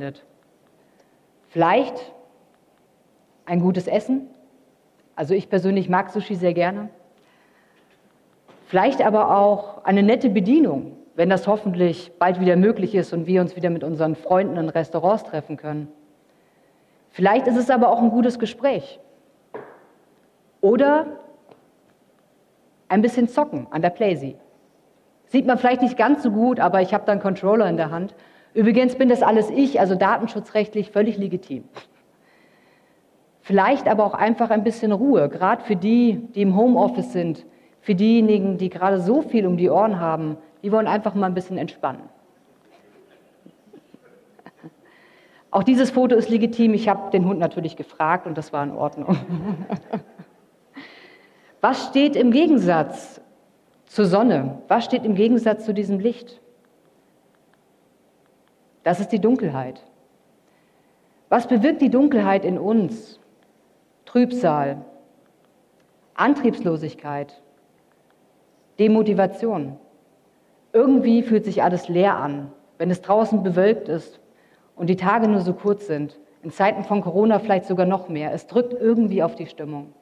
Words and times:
stattfindet. 0.00 0.24
Vielleicht 1.48 2.12
ein 3.44 3.60
gutes 3.60 3.86
Essen. 3.86 4.28
Also 5.16 5.34
ich 5.34 5.48
persönlich 5.48 5.88
mag 5.88 6.10
Sushi 6.10 6.34
sehr 6.34 6.54
gerne. 6.54 6.88
Vielleicht 8.66 9.02
aber 9.02 9.36
auch 9.36 9.84
eine 9.84 10.02
nette 10.02 10.30
Bedienung, 10.30 10.96
wenn 11.16 11.28
das 11.28 11.46
hoffentlich 11.48 12.12
bald 12.18 12.40
wieder 12.40 12.56
möglich 12.56 12.94
ist 12.94 13.12
und 13.12 13.26
wir 13.26 13.40
uns 13.40 13.56
wieder 13.56 13.68
mit 13.70 13.82
unseren 13.82 14.14
Freunden 14.14 14.56
in 14.56 14.68
Restaurants 14.68 15.24
treffen 15.24 15.56
können. 15.56 15.88
Vielleicht 17.10 17.48
ist 17.48 17.56
es 17.56 17.68
aber 17.68 17.88
auch 17.88 18.00
ein 18.00 18.10
gutes 18.10 18.38
Gespräch. 18.38 19.00
Oder 20.60 21.06
ein 22.88 23.02
bisschen 23.02 23.28
zocken 23.28 23.66
an 23.70 23.82
der 23.82 23.90
Playsee. 23.90 24.36
Sieht 25.26 25.46
man 25.46 25.58
vielleicht 25.58 25.82
nicht 25.82 25.96
ganz 25.96 26.22
so 26.22 26.30
gut, 26.30 26.60
aber 26.60 26.80
ich 26.80 26.94
habe 26.94 27.04
da 27.04 27.12
einen 27.12 27.20
Controller 27.20 27.68
in 27.68 27.76
der 27.76 27.90
Hand. 27.90 28.14
Übrigens 28.54 28.96
bin 28.96 29.08
das 29.08 29.22
alles 29.22 29.50
ich, 29.50 29.80
also 29.80 29.94
datenschutzrechtlich 29.94 30.90
völlig 30.90 31.18
legitim. 31.18 31.64
Vielleicht 33.40 33.88
aber 33.88 34.04
auch 34.04 34.14
einfach 34.14 34.50
ein 34.50 34.64
bisschen 34.64 34.92
Ruhe, 34.92 35.28
gerade 35.28 35.64
für 35.64 35.76
die, 35.76 36.28
die 36.34 36.42
im 36.42 36.56
Homeoffice 36.56 37.12
sind, 37.12 37.46
für 37.80 37.94
diejenigen, 37.94 38.58
die 38.58 38.68
gerade 38.68 39.00
so 39.00 39.22
viel 39.22 39.46
um 39.46 39.56
die 39.56 39.70
Ohren 39.70 39.98
haben, 39.98 40.36
die 40.62 40.70
wollen 40.70 40.86
einfach 40.86 41.14
mal 41.14 41.26
ein 41.26 41.34
bisschen 41.34 41.58
entspannen. 41.58 42.02
Auch 45.50 45.64
dieses 45.64 45.90
Foto 45.90 46.14
ist 46.14 46.28
legitim. 46.28 46.74
Ich 46.74 46.88
habe 46.88 47.10
den 47.10 47.26
Hund 47.26 47.40
natürlich 47.40 47.76
gefragt 47.76 48.26
und 48.26 48.38
das 48.38 48.52
war 48.52 48.62
in 48.62 48.70
Ordnung. 48.70 49.16
Was 51.60 51.88
steht 51.88 52.14
im 52.14 52.30
Gegensatz 52.30 53.20
zur 53.86 54.04
Sonne? 54.04 54.62
Was 54.68 54.84
steht 54.84 55.04
im 55.04 55.14
Gegensatz 55.14 55.64
zu 55.64 55.74
diesem 55.74 55.98
Licht? 55.98 56.39
Das 58.82 59.00
ist 59.00 59.12
die 59.12 59.20
Dunkelheit. 59.20 59.82
Was 61.28 61.46
bewirkt 61.46 61.80
die 61.82 61.90
Dunkelheit 61.90 62.44
in 62.44 62.58
uns? 62.58 63.20
Trübsal, 64.04 64.84
Antriebslosigkeit, 66.14 67.40
Demotivation. 68.78 69.76
Irgendwie 70.72 71.22
fühlt 71.22 71.44
sich 71.44 71.62
alles 71.62 71.88
leer 71.88 72.16
an, 72.16 72.50
wenn 72.78 72.90
es 72.90 73.02
draußen 73.02 73.42
bewölkt 73.42 73.88
ist 73.88 74.20
und 74.74 74.88
die 74.88 74.96
Tage 74.96 75.28
nur 75.28 75.40
so 75.40 75.52
kurz 75.52 75.86
sind. 75.86 76.18
In 76.42 76.50
Zeiten 76.50 76.84
von 76.84 77.02
Corona 77.02 77.38
vielleicht 77.38 77.66
sogar 77.66 77.86
noch 77.86 78.08
mehr. 78.08 78.32
Es 78.32 78.46
drückt 78.46 78.72
irgendwie 78.72 79.22
auf 79.22 79.34
die 79.34 79.46
Stimmung. 79.46 79.92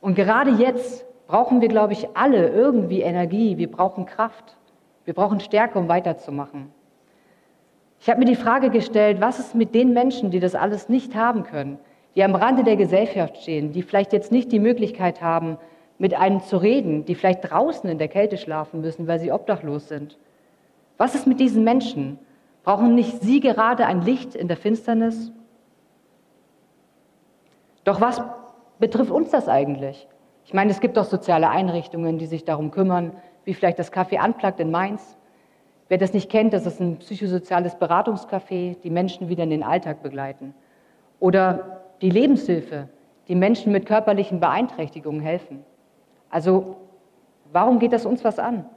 Und 0.00 0.14
gerade 0.14 0.52
jetzt 0.52 1.04
brauchen 1.26 1.60
wir, 1.60 1.68
glaube 1.68 1.92
ich, 1.92 2.16
alle 2.16 2.48
irgendwie 2.48 3.02
Energie. 3.02 3.58
Wir 3.58 3.70
brauchen 3.70 4.06
Kraft. 4.06 4.55
Wir 5.06 5.14
brauchen 5.14 5.38
Stärke, 5.38 5.78
um 5.78 5.88
weiterzumachen. 5.88 6.72
Ich 8.00 8.10
habe 8.10 8.18
mir 8.18 8.26
die 8.26 8.34
Frage 8.34 8.70
gestellt, 8.70 9.20
was 9.20 9.38
ist 9.38 9.54
mit 9.54 9.74
den 9.74 9.94
Menschen, 9.94 10.30
die 10.30 10.40
das 10.40 10.54
alles 10.54 10.88
nicht 10.88 11.14
haben 11.14 11.44
können, 11.44 11.78
die 12.16 12.24
am 12.24 12.34
Rande 12.34 12.64
der 12.64 12.76
Gesellschaft 12.76 13.36
stehen, 13.38 13.72
die 13.72 13.82
vielleicht 13.82 14.12
jetzt 14.12 14.32
nicht 14.32 14.50
die 14.50 14.58
Möglichkeit 14.58 15.22
haben, 15.22 15.58
mit 15.98 16.12
einem 16.12 16.40
zu 16.40 16.56
reden, 16.56 17.04
die 17.04 17.14
vielleicht 17.14 17.50
draußen 17.50 17.88
in 17.88 17.98
der 17.98 18.08
Kälte 18.08 18.36
schlafen 18.36 18.80
müssen, 18.80 19.06
weil 19.06 19.20
sie 19.20 19.32
obdachlos 19.32 19.88
sind. 19.88 20.18
Was 20.98 21.14
ist 21.14 21.26
mit 21.26 21.38
diesen 21.40 21.62
Menschen? 21.62 22.18
Brauchen 22.64 22.96
nicht 22.96 23.22
sie 23.22 23.38
gerade 23.40 23.86
ein 23.86 24.02
Licht 24.02 24.34
in 24.34 24.48
der 24.48 24.56
Finsternis? 24.56 25.30
Doch 27.84 28.00
was 28.00 28.20
betrifft 28.80 29.12
uns 29.12 29.30
das 29.30 29.48
eigentlich? 29.48 30.08
Ich 30.44 30.52
meine, 30.52 30.72
es 30.72 30.80
gibt 30.80 30.96
doch 30.96 31.04
soziale 31.04 31.48
Einrichtungen, 31.48 32.18
die 32.18 32.26
sich 32.26 32.44
darum 32.44 32.72
kümmern, 32.72 33.12
wie 33.46 33.54
vielleicht 33.54 33.78
das 33.78 33.90
Café 33.90 34.22
Unplugged 34.22 34.60
in 34.60 34.70
Mainz. 34.70 35.16
Wer 35.88 35.98
das 35.98 36.12
nicht 36.12 36.28
kennt, 36.28 36.52
das 36.52 36.66
ist 36.66 36.80
ein 36.80 36.98
psychosoziales 36.98 37.76
Beratungscafé, 37.76 38.76
die 38.82 38.90
Menschen 38.90 39.28
wieder 39.28 39.44
in 39.44 39.50
den 39.50 39.62
Alltag 39.62 40.02
begleiten. 40.02 40.52
Oder 41.20 41.80
die 42.02 42.10
Lebenshilfe, 42.10 42.88
die 43.28 43.36
Menschen 43.36 43.72
mit 43.72 43.86
körperlichen 43.86 44.40
Beeinträchtigungen 44.40 45.20
helfen. 45.20 45.64
Also 46.28 46.76
warum 47.52 47.78
geht 47.78 47.92
das 47.92 48.04
uns 48.04 48.24
was 48.24 48.38
an? 48.40 48.68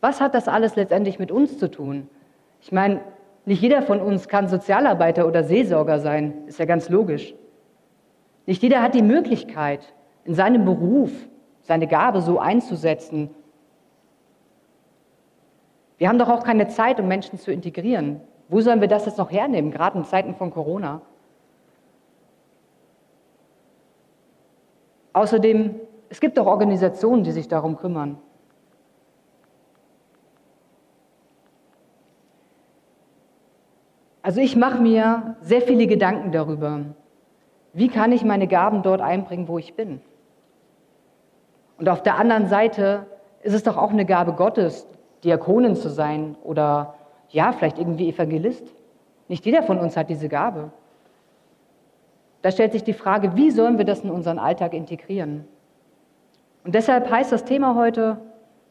Was 0.00 0.20
hat 0.20 0.34
das 0.34 0.48
alles 0.48 0.76
letztendlich 0.76 1.18
mit 1.18 1.32
uns 1.32 1.58
zu 1.58 1.70
tun? 1.70 2.08
Ich 2.60 2.72
meine, 2.72 3.00
nicht 3.46 3.62
jeder 3.62 3.80
von 3.80 4.00
uns 4.00 4.28
kann 4.28 4.48
Sozialarbeiter 4.48 5.26
oder 5.26 5.42
Seelsorger 5.42 5.98
sein, 5.98 6.46
ist 6.46 6.58
ja 6.58 6.66
ganz 6.66 6.90
logisch. 6.90 7.34
Nicht 8.48 8.62
jeder 8.62 8.80
hat 8.80 8.94
die 8.94 9.02
Möglichkeit, 9.02 9.92
in 10.24 10.32
seinem 10.32 10.64
Beruf 10.64 11.10
seine 11.60 11.86
Gabe 11.86 12.22
so 12.22 12.38
einzusetzen. 12.38 13.28
Wir 15.98 16.08
haben 16.08 16.18
doch 16.18 16.30
auch 16.30 16.44
keine 16.44 16.66
Zeit, 16.68 16.98
um 16.98 17.06
Menschen 17.06 17.38
zu 17.38 17.52
integrieren. 17.52 18.22
Wo 18.48 18.62
sollen 18.62 18.80
wir 18.80 18.88
das 18.88 19.04
jetzt 19.04 19.18
noch 19.18 19.30
hernehmen, 19.30 19.70
gerade 19.70 19.98
in 19.98 20.04
Zeiten 20.06 20.34
von 20.34 20.50
Corona? 20.50 21.02
Außerdem, 25.12 25.78
es 26.08 26.18
gibt 26.18 26.38
doch 26.38 26.46
Organisationen, 26.46 27.24
die 27.24 27.32
sich 27.32 27.48
darum 27.48 27.76
kümmern. 27.76 28.16
Also 34.22 34.40
ich 34.40 34.56
mache 34.56 34.80
mir 34.80 35.36
sehr 35.42 35.60
viele 35.60 35.86
Gedanken 35.86 36.32
darüber, 36.32 36.86
wie 37.72 37.88
kann 37.88 38.12
ich 38.12 38.24
meine 38.24 38.46
Gaben 38.46 38.82
dort 38.82 39.00
einbringen, 39.00 39.48
wo 39.48 39.58
ich 39.58 39.74
bin. 39.74 40.00
Und 41.78 41.88
auf 41.88 42.02
der 42.02 42.16
anderen 42.16 42.48
Seite 42.48 43.06
ist 43.42 43.54
es 43.54 43.62
doch 43.62 43.76
auch 43.76 43.90
eine 43.90 44.04
Gabe 44.04 44.32
Gottes, 44.32 44.86
Diakonin 45.24 45.76
zu 45.76 45.88
sein 45.88 46.36
oder 46.42 46.94
ja, 47.30 47.52
vielleicht 47.52 47.78
irgendwie 47.78 48.08
Evangelist. 48.08 48.74
Nicht 49.28 49.44
jeder 49.44 49.62
von 49.62 49.78
uns 49.78 49.96
hat 49.96 50.08
diese 50.08 50.28
Gabe. 50.28 50.70
Da 52.42 52.50
stellt 52.50 52.72
sich 52.72 52.84
die 52.84 52.92
Frage, 52.92 53.36
wie 53.36 53.50
sollen 53.50 53.78
wir 53.78 53.84
das 53.84 54.00
in 54.00 54.10
unseren 54.10 54.38
Alltag 54.38 54.72
integrieren? 54.72 55.44
Und 56.64 56.74
deshalb 56.74 57.10
heißt 57.10 57.32
das 57.32 57.44
Thema 57.44 57.74
heute, 57.74 58.18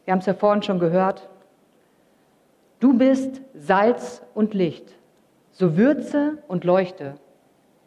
wir 0.04 0.12
haben 0.12 0.20
es 0.20 0.26
ja 0.26 0.34
vorhin 0.34 0.62
schon 0.62 0.78
gehört, 0.78 1.28
du 2.80 2.96
bist 2.96 3.42
Salz 3.54 4.22
und 4.34 4.54
Licht. 4.54 4.94
So 5.50 5.76
würze 5.76 6.38
und 6.46 6.64
leuchte, 6.64 7.14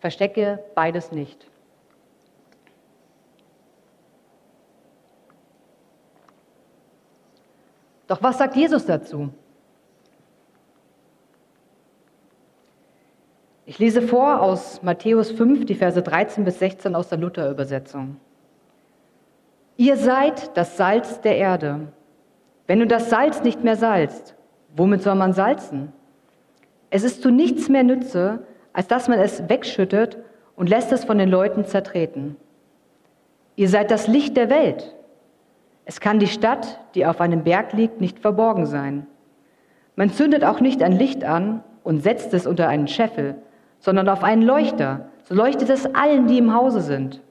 verstecke 0.01 0.59
beides 0.75 1.11
nicht. 1.11 1.47
Doch 8.07 8.21
was 8.21 8.39
sagt 8.39 8.57
Jesus 8.57 8.85
dazu? 8.85 9.29
Ich 13.65 13.79
lese 13.79 14.01
vor 14.01 14.41
aus 14.41 14.83
Matthäus 14.83 15.31
5, 15.31 15.65
die 15.65 15.75
Verse 15.75 16.01
13 16.01 16.43
bis 16.43 16.59
16 16.59 16.93
aus 16.93 17.07
der 17.07 17.19
Luther-Übersetzung. 17.19 18.17
Ihr 19.77 19.95
seid 19.95 20.57
das 20.57 20.75
Salz 20.75 21.21
der 21.21 21.37
Erde. 21.37 21.93
Wenn 22.67 22.79
du 22.79 22.87
das 22.87 23.09
Salz 23.09 23.43
nicht 23.43 23.63
mehr 23.63 23.77
salzt, 23.77 24.35
womit 24.75 25.03
soll 25.03 25.15
man 25.15 25.31
salzen? 25.31 25.93
Es 26.89 27.03
ist 27.03 27.21
zu 27.21 27.29
nichts 27.29 27.69
mehr 27.69 27.83
Nütze, 27.83 28.45
als 28.73 28.87
dass 28.87 29.07
man 29.07 29.19
es 29.19 29.47
wegschüttet 29.49 30.17
und 30.55 30.69
lässt 30.69 30.91
es 30.91 31.03
von 31.03 31.17
den 31.17 31.29
Leuten 31.29 31.65
zertreten. 31.65 32.35
Ihr 33.55 33.69
seid 33.69 33.91
das 33.91 34.07
Licht 34.07 34.37
der 34.37 34.49
Welt. 34.49 34.95
Es 35.85 35.99
kann 35.99 36.19
die 36.19 36.27
Stadt, 36.27 36.79
die 36.95 37.05
auf 37.05 37.19
einem 37.21 37.43
Berg 37.43 37.73
liegt, 37.73 37.99
nicht 37.99 38.19
verborgen 38.19 38.65
sein. 38.65 39.07
Man 39.95 40.11
zündet 40.11 40.43
auch 40.43 40.61
nicht 40.61 40.81
ein 40.83 40.93
Licht 40.93 41.23
an 41.23 41.63
und 41.83 42.01
setzt 42.01 42.33
es 42.33 42.47
unter 42.47 42.67
einen 42.67 42.87
Scheffel, 42.87 43.35
sondern 43.79 44.07
auf 44.07 44.23
einen 44.23 44.43
Leuchter, 44.43 45.09
so 45.23 45.35
leuchtet 45.35 45.69
es 45.69 45.93
allen, 45.95 46.27
die 46.27 46.37
im 46.37 46.53
Hause 46.53 46.81
sind. 46.81 47.21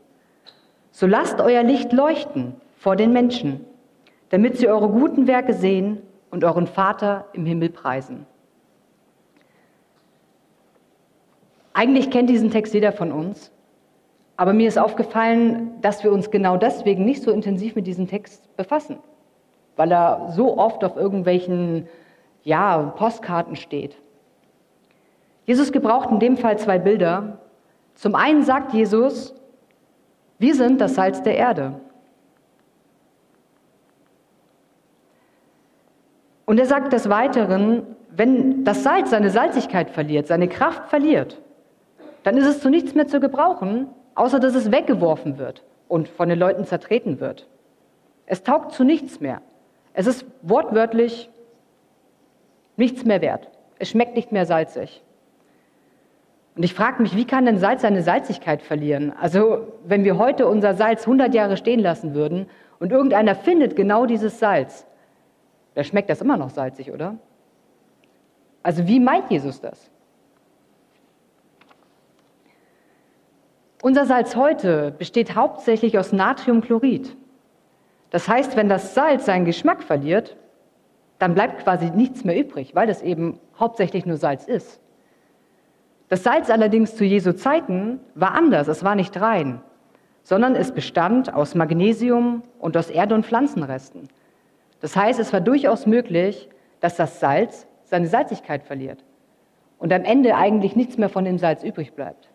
So 0.91 1.07
lasst 1.07 1.41
euer 1.41 1.63
Licht 1.63 1.93
leuchten 1.93 2.55
vor 2.77 2.97
den 2.97 3.13
Menschen, 3.13 3.65
damit 4.31 4.59
sie 4.59 4.69
eure 4.69 4.89
guten 4.89 5.27
Werke 5.27 5.55
sehen 5.55 6.03
und 6.31 6.45
euren 6.45 6.67
Vater 6.67 7.27
im 7.33 7.47
Himmel 7.47 7.71
preisen. 7.71 8.27
Eigentlich 11.73 12.11
kennt 12.11 12.29
diesen 12.29 12.51
Text 12.51 12.75
jeder 12.75 12.93
von 12.93 13.13
uns, 13.13 13.53
aber 14.37 14.53
mir 14.53 14.69
ist 14.69 14.79
aufgefallen, 14.79 15.81
dass 15.83 16.03
wir 16.03 16.13
uns 16.13 16.31
genau 16.31 16.57
deswegen 16.57 17.05
nicht 17.05 17.23
so 17.23 17.31
intensiv 17.31 17.77
mit 17.77 17.87
diesem 17.87 18.09
Text 18.09 18.57
befassen, 18.57 18.99
weil 19.77 19.93
er 19.93 20.33
so 20.35 20.57
oft 20.59 20.83
auf 20.83 20.97
irgendwelchen 20.97 21.89
ja, 22.43 22.79
Postkarten 22.97 23.55
steht. 23.57 23.97
Jesus 25.45 25.73
gebraucht 25.73 26.11
in 26.11 26.21
dem 26.21 26.37
Fall 26.37 26.59
zwei 26.59 26.79
Bilder. 26.79 27.39
Zum 27.95 28.15
einen 28.15 28.43
sagt 28.43 28.73
Jesus, 28.73 29.35
wir 30.39 30.55
sind 30.55 30.81
das 30.81 30.95
Salz 30.95 31.23
der 31.23 31.37
Erde. 31.37 31.81
Und 36.47 36.59
er 36.59 36.67
sagt 36.67 36.93
des 36.93 37.09
Weiteren, 37.09 37.85
wenn 38.11 38.65
das 38.65 38.83
Salz 38.83 39.11
seine 39.11 39.31
Salzigkeit 39.31 39.91
verliert, 39.91 40.27
seine 40.27 40.49
Kraft 40.49 40.89
verliert, 40.89 41.41
dann 42.23 42.37
ist 42.37 42.47
es 42.47 42.61
zu 42.61 42.71
nichts 42.71 42.95
mehr 42.95 43.07
zu 43.07 43.21
gebrauchen, 43.21 43.89
außer 44.15 44.41
dass 44.41 44.55
es 44.55 44.71
weggeworfen 44.71 45.39
wird 45.39 45.63
und 45.89 46.09
von 46.09 46.29
den 46.29 46.39
Leuten 46.39 46.65
zertreten 46.65 47.21
wird. 47.21 47.49
Es 48.27 48.43
taugt 48.43 48.73
zu 48.73 48.85
nichts 48.85 49.21
mehr. 49.21 49.43
Es 49.93 50.07
ist 50.07 50.25
wortwörtlich 50.43 51.31
nichts 52.77 53.05
mehr 53.05 53.21
wert. 53.21 53.49
Es 53.79 53.91
schmeckt 53.91 54.15
nicht 54.15 54.33
mehr 54.33 54.47
salzig. 54.47 55.03
Und 56.57 56.63
ich 56.63 56.75
frage 56.75 57.01
mich, 57.01 57.17
wie 57.17 57.25
kann 57.25 57.47
denn 57.47 57.59
Salz 57.59 57.83
seine 57.83 58.03
Salzigkeit 58.03 58.63
verlieren? 58.63 59.13
Also 59.19 59.69
wenn 59.85 60.05
wir 60.05 60.19
heute 60.19 60.47
unser 60.47 60.75
Salz 60.75 61.03
100 61.03 61.33
Jahre 61.33 61.57
stehen 61.57 61.81
lassen 61.81 62.15
würden 62.15 62.47
und 62.79 62.93
irgendeiner 62.93 63.35
findet 63.35 63.77
genau 63.77 64.07
dieses 64.07 64.39
Salz, 64.39 64.87
da 65.75 65.85
schmeckt 65.85 66.11
das 66.11 66.21
immer 66.21 66.37
noch 66.37 66.51
salzig, 66.51 66.93
oder? 66.93 67.17
Also 68.63 68.87
wie 68.87 69.01
meint 69.01 69.31
Jesus 69.31 69.61
das? 69.61 69.91
Unser 73.83 74.05
Salz 74.05 74.37
heute 74.37 74.93
besteht 74.99 75.35
hauptsächlich 75.35 75.99
aus 75.99 76.13
Natriumchlorid. 76.13 77.17
Das 78.11 78.29
heißt, 78.29 78.57
wenn 78.57 78.69
das 78.69 78.95
Salz 78.95 79.25
seinen 79.25 79.47
Geschmack 79.47 79.83
verliert, 79.83 80.37
dann 81.19 81.35
bleibt 81.35 81.63
quasi 81.63 81.91
nichts 81.91 82.25
mehr 82.25 82.39
übrig, 82.39 82.75
weil 82.75 82.91
es 82.91 83.01
eben 83.01 83.39
hauptsächlich 83.59 84.05
nur 84.05 84.17
Salz 84.17 84.47
ist. 84.47 84.81
Das 86.09 86.25
Salz 86.25 86.51
allerdings 86.51 86.97
zu 86.97 87.05
Jesu 87.05 87.33
Zeiten 87.33 88.01
war 88.15 88.35
anders, 88.35 88.69
es 88.69 88.85
war 88.85 88.97
nicht 88.97 89.19
rein, 89.21 89.63
sondern 90.25 90.57
es 90.57 90.73
bestand 90.73 91.33
aus 91.33 91.55
Magnesium 91.55 92.43
und 92.59 92.77
aus 92.77 92.91
Erde- 92.91 93.15
und 93.15 93.25
Pflanzenresten. 93.25 94.09
Das 94.81 94.97
heißt, 94.97 95.21
es 95.21 95.33
war 95.33 95.41
durchaus 95.41 95.87
möglich, 95.87 96.49
dass 96.81 96.97
das 96.97 97.21
Salz 97.21 97.67
seine 97.85 98.09
Salzigkeit 98.09 98.63
verliert 98.63 99.05
und 99.79 99.93
am 99.93 100.05
Ende 100.05 100.37
eigentlich 100.37 100.75
nichts 100.75 100.99
mehr 100.99 101.09
von 101.09 101.25
dem 101.25 101.39
Salz 101.39 101.63
übrig 101.63 101.95
bleibt. 101.95 102.30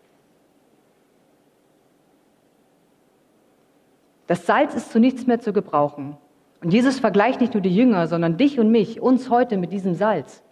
Das 4.26 4.46
Salz 4.46 4.74
ist 4.74 4.92
zu 4.92 4.98
nichts 4.98 5.26
mehr 5.26 5.40
zu 5.40 5.52
gebrauchen. 5.52 6.16
Und 6.62 6.72
Jesus 6.72 6.98
vergleicht 6.98 7.40
nicht 7.40 7.54
nur 7.54 7.60
die 7.60 7.74
Jünger, 7.74 8.08
sondern 8.08 8.36
dich 8.36 8.58
und 8.58 8.70
mich, 8.70 9.00
uns 9.00 9.30
heute 9.30 9.56
mit 9.56 9.72
diesem 9.72 9.94
Salz. 9.94 10.42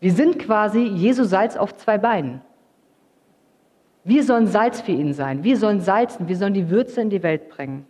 Wir 0.00 0.12
sind 0.12 0.38
quasi 0.38 0.80
Jesu 0.80 1.24
Salz 1.24 1.56
auf 1.56 1.76
zwei 1.76 1.98
Beinen. 1.98 2.42
Wir 4.04 4.24
sollen 4.24 4.46
Salz 4.46 4.80
für 4.80 4.92
ihn 4.92 5.12
sein. 5.12 5.44
Wir 5.44 5.56
sollen 5.56 5.80
salzen. 5.80 6.26
Wir 6.26 6.36
sollen 6.36 6.54
die 6.54 6.70
Würze 6.70 7.00
in 7.02 7.10
die 7.10 7.22
Welt 7.22 7.50
bringen. 7.50 7.86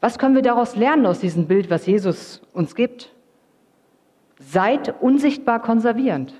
Was 0.00 0.18
können 0.18 0.34
wir 0.34 0.42
daraus 0.42 0.76
lernen 0.76 1.06
aus 1.06 1.20
diesem 1.20 1.46
Bild, 1.46 1.70
was 1.70 1.86
Jesus 1.86 2.42
uns 2.52 2.74
gibt? 2.74 3.14
Seid 4.38 5.00
unsichtbar 5.00 5.62
konservierend. 5.62 6.34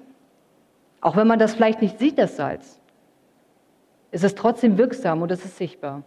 Auch 1.05 1.17
wenn 1.17 1.27
man 1.27 1.39
das 1.39 1.55
vielleicht 1.55 1.83
nicht 1.83 1.99
sieht, 1.99 2.17
das 2.17 2.37
Salz, 2.37 2.81
ist 4.11 4.25
es 4.25 4.35
trotzdem 4.35 4.79
wirksam 4.79 5.21
und 5.21 5.31
es 5.31 5.45
ist 5.45 5.59
sichtbar. 5.59 6.03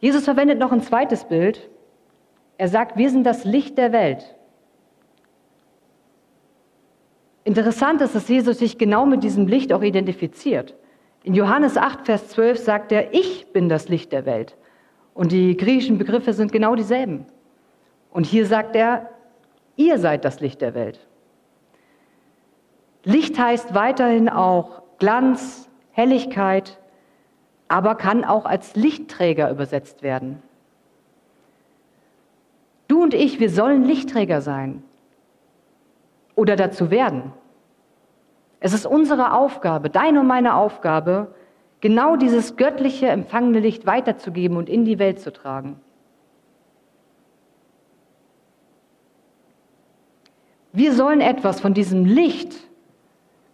Jesus 0.00 0.24
verwendet 0.24 0.58
noch 0.58 0.72
ein 0.72 0.82
zweites 0.82 1.26
Bild, 1.26 1.70
er 2.58 2.66
sagt, 2.66 2.96
wir 2.96 3.08
sind 3.08 3.22
das 3.22 3.44
Licht 3.44 3.78
der 3.78 3.92
Welt. 3.92 4.34
Interessant 7.44 8.00
ist, 8.00 8.16
dass 8.16 8.26
Jesus 8.26 8.58
sich 8.58 8.76
genau 8.76 9.06
mit 9.06 9.22
diesem 9.22 9.46
Licht 9.46 9.72
auch 9.72 9.82
identifiziert. 9.82 10.74
In 11.22 11.34
Johannes 11.34 11.76
8, 11.76 12.04
Vers 12.04 12.30
12 12.30 12.58
sagt 12.58 12.90
er, 12.90 13.14
ich 13.14 13.52
bin 13.52 13.68
das 13.68 13.88
Licht 13.88 14.10
der 14.10 14.26
Welt. 14.26 14.56
Und 15.14 15.30
die 15.30 15.56
griechischen 15.56 15.98
Begriffe 15.98 16.32
sind 16.32 16.50
genau 16.50 16.74
dieselben. 16.74 17.26
Und 18.10 18.26
hier 18.26 18.44
sagt 18.44 18.74
er, 18.74 19.10
ihr 19.76 19.98
seid 19.98 20.24
das 20.24 20.40
Licht 20.40 20.60
der 20.60 20.74
Welt. 20.74 21.06
Licht 23.04 23.38
heißt 23.38 23.74
weiterhin 23.74 24.28
auch 24.28 24.82
Glanz, 24.98 25.68
Helligkeit, 25.92 26.78
aber 27.68 27.94
kann 27.94 28.24
auch 28.24 28.46
als 28.46 28.74
Lichtträger 28.74 29.50
übersetzt 29.50 30.02
werden. 30.02 30.42
Du 32.88 33.02
und 33.02 33.14
ich, 33.14 33.40
wir 33.40 33.50
sollen 33.50 33.84
Lichtträger 33.84 34.40
sein 34.40 34.82
oder 36.34 36.56
dazu 36.56 36.90
werden. 36.90 37.32
Es 38.60 38.72
ist 38.72 38.86
unsere 38.86 39.32
Aufgabe, 39.32 39.90
deine 39.90 40.20
und 40.20 40.26
meine 40.26 40.54
Aufgabe, 40.54 41.34
genau 41.80 42.16
dieses 42.16 42.56
göttliche 42.56 43.08
empfangene 43.08 43.60
Licht 43.60 43.86
weiterzugeben 43.86 44.56
und 44.56 44.68
in 44.68 44.84
die 44.84 44.98
Welt 44.98 45.20
zu 45.20 45.32
tragen. 45.32 45.80
Wir 50.72 50.92
sollen 50.94 51.20
etwas 51.20 51.60
von 51.60 51.74
diesem 51.74 52.04
Licht, 52.04 52.54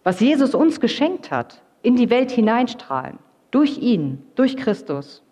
was 0.03 0.19
Jesus 0.19 0.55
uns 0.55 0.79
geschenkt 0.79 1.31
hat, 1.31 1.61
in 1.81 1.95
die 1.95 2.09
Welt 2.09 2.31
hineinstrahlen. 2.31 3.19
Durch 3.51 3.77
ihn, 3.77 4.23
durch 4.35 4.57
Christus. 4.57 5.23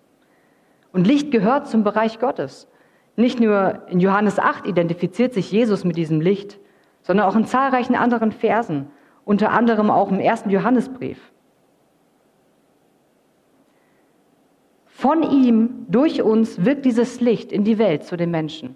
Und 0.91 1.07
Licht 1.07 1.31
gehört 1.31 1.67
zum 1.67 1.83
Bereich 1.83 2.19
Gottes. 2.19 2.67
Nicht 3.15 3.39
nur 3.39 3.83
in 3.89 3.99
Johannes 3.99 4.39
8 4.39 4.65
identifiziert 4.65 5.33
sich 5.33 5.51
Jesus 5.51 5.83
mit 5.83 5.95
diesem 5.95 6.21
Licht, 6.21 6.59
sondern 7.01 7.27
auch 7.27 7.35
in 7.35 7.45
zahlreichen 7.45 7.95
anderen 7.95 8.31
Versen, 8.31 8.87
unter 9.25 9.51
anderem 9.51 9.89
auch 9.89 10.11
im 10.11 10.19
ersten 10.19 10.49
Johannesbrief. 10.49 11.19
Von 14.85 15.23
ihm, 15.23 15.85
durch 15.87 16.21
uns, 16.21 16.65
wirkt 16.65 16.83
dieses 16.83 17.21
Licht 17.21 17.51
in 17.51 17.63
die 17.63 17.77
Welt 17.77 18.03
zu 18.03 18.17
den 18.17 18.31
Menschen. 18.31 18.75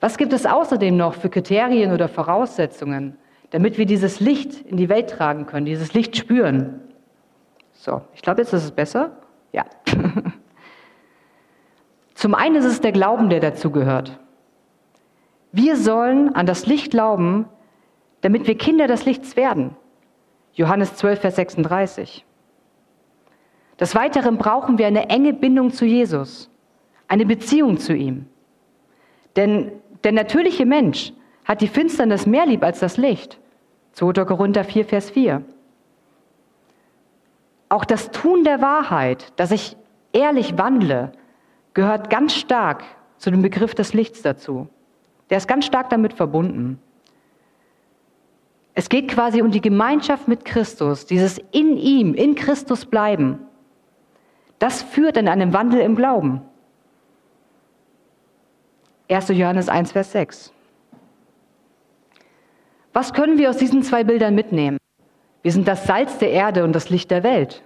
Was 0.00 0.16
gibt 0.16 0.32
es 0.32 0.46
außerdem 0.46 0.96
noch 0.96 1.14
für 1.14 1.28
Kriterien 1.28 1.92
oder 1.92 2.08
Voraussetzungen, 2.08 3.16
damit 3.50 3.76
wir 3.76 3.84
dieses 3.86 4.18
Licht 4.18 4.62
in 4.62 4.76
die 4.76 4.88
Welt 4.88 5.10
tragen 5.10 5.46
können, 5.46 5.66
dieses 5.66 5.92
Licht 5.92 6.16
spüren? 6.16 6.80
So, 7.72 8.00
ich 8.14 8.22
glaube, 8.22 8.40
jetzt 8.40 8.52
ist 8.52 8.64
es 8.64 8.72
besser. 8.72 9.12
Ja. 9.52 9.64
Zum 12.14 12.34
einen 12.34 12.56
ist 12.56 12.64
es 12.64 12.80
der 12.80 12.92
Glauben, 12.92 13.28
der 13.30 13.40
dazu 13.40 13.70
gehört. 13.70 14.18
Wir 15.52 15.76
sollen 15.76 16.34
an 16.34 16.46
das 16.46 16.66
Licht 16.66 16.90
glauben, 16.90 17.46
damit 18.20 18.46
wir 18.46 18.56
Kinder 18.56 18.86
des 18.86 19.04
Lichts 19.04 19.36
werden. 19.36 19.76
Johannes 20.52 20.94
12, 20.96 21.20
Vers 21.20 21.36
36. 21.36 22.24
Des 23.78 23.94
Weiteren 23.94 24.36
brauchen 24.36 24.78
wir 24.78 24.86
eine 24.86 25.08
enge 25.08 25.32
Bindung 25.32 25.72
zu 25.72 25.86
Jesus, 25.86 26.50
eine 27.08 27.24
Beziehung 27.24 27.78
zu 27.78 27.94
ihm. 27.94 28.26
Denn 29.36 29.72
der 30.04 30.12
natürliche 30.12 30.66
Mensch 30.66 31.12
hat 31.44 31.60
die 31.60 31.68
Finsternis 31.68 32.26
mehr 32.26 32.46
lieb 32.46 32.62
als 32.62 32.80
das 32.80 32.96
Licht. 32.96 33.38
2. 33.92 34.24
Korinther 34.24 34.64
4, 34.64 34.84
Vers 34.84 35.10
4. 35.10 35.42
Auch 37.68 37.84
das 37.84 38.10
Tun 38.10 38.44
der 38.44 38.60
Wahrheit, 38.60 39.32
dass 39.36 39.50
ich 39.50 39.76
ehrlich 40.12 40.58
wandle, 40.58 41.12
gehört 41.74 42.10
ganz 42.10 42.34
stark 42.34 42.84
zu 43.16 43.30
dem 43.30 43.42
Begriff 43.42 43.74
des 43.74 43.94
Lichts 43.94 44.22
dazu. 44.22 44.68
Der 45.28 45.38
ist 45.38 45.46
ganz 45.46 45.66
stark 45.66 45.90
damit 45.90 46.12
verbunden. 46.12 46.80
Es 48.74 48.88
geht 48.88 49.08
quasi 49.08 49.42
um 49.42 49.50
die 49.50 49.60
Gemeinschaft 49.60 50.26
mit 50.26 50.44
Christus, 50.44 51.06
dieses 51.06 51.38
in 51.50 51.76
ihm, 51.76 52.14
in 52.14 52.34
Christus 52.34 52.86
bleiben. 52.86 53.38
Das 54.58 54.82
führt 54.82 55.16
in 55.16 55.28
einem 55.28 55.52
Wandel 55.52 55.80
im 55.80 55.96
Glauben. 55.96 56.42
1. 59.10 59.28
Johannes 59.28 59.68
1, 59.68 59.92
Vers 59.92 60.12
6. 60.12 60.52
Was 62.92 63.12
können 63.12 63.38
wir 63.38 63.50
aus 63.50 63.56
diesen 63.56 63.82
zwei 63.82 64.04
Bildern 64.04 64.34
mitnehmen? 64.34 64.78
Wir 65.42 65.52
sind 65.52 65.66
das 65.66 65.86
Salz 65.86 66.18
der 66.18 66.30
Erde 66.30 66.64
und 66.64 66.72
das 66.72 66.90
Licht 66.90 67.10
der 67.10 67.22
Welt. 67.22 67.62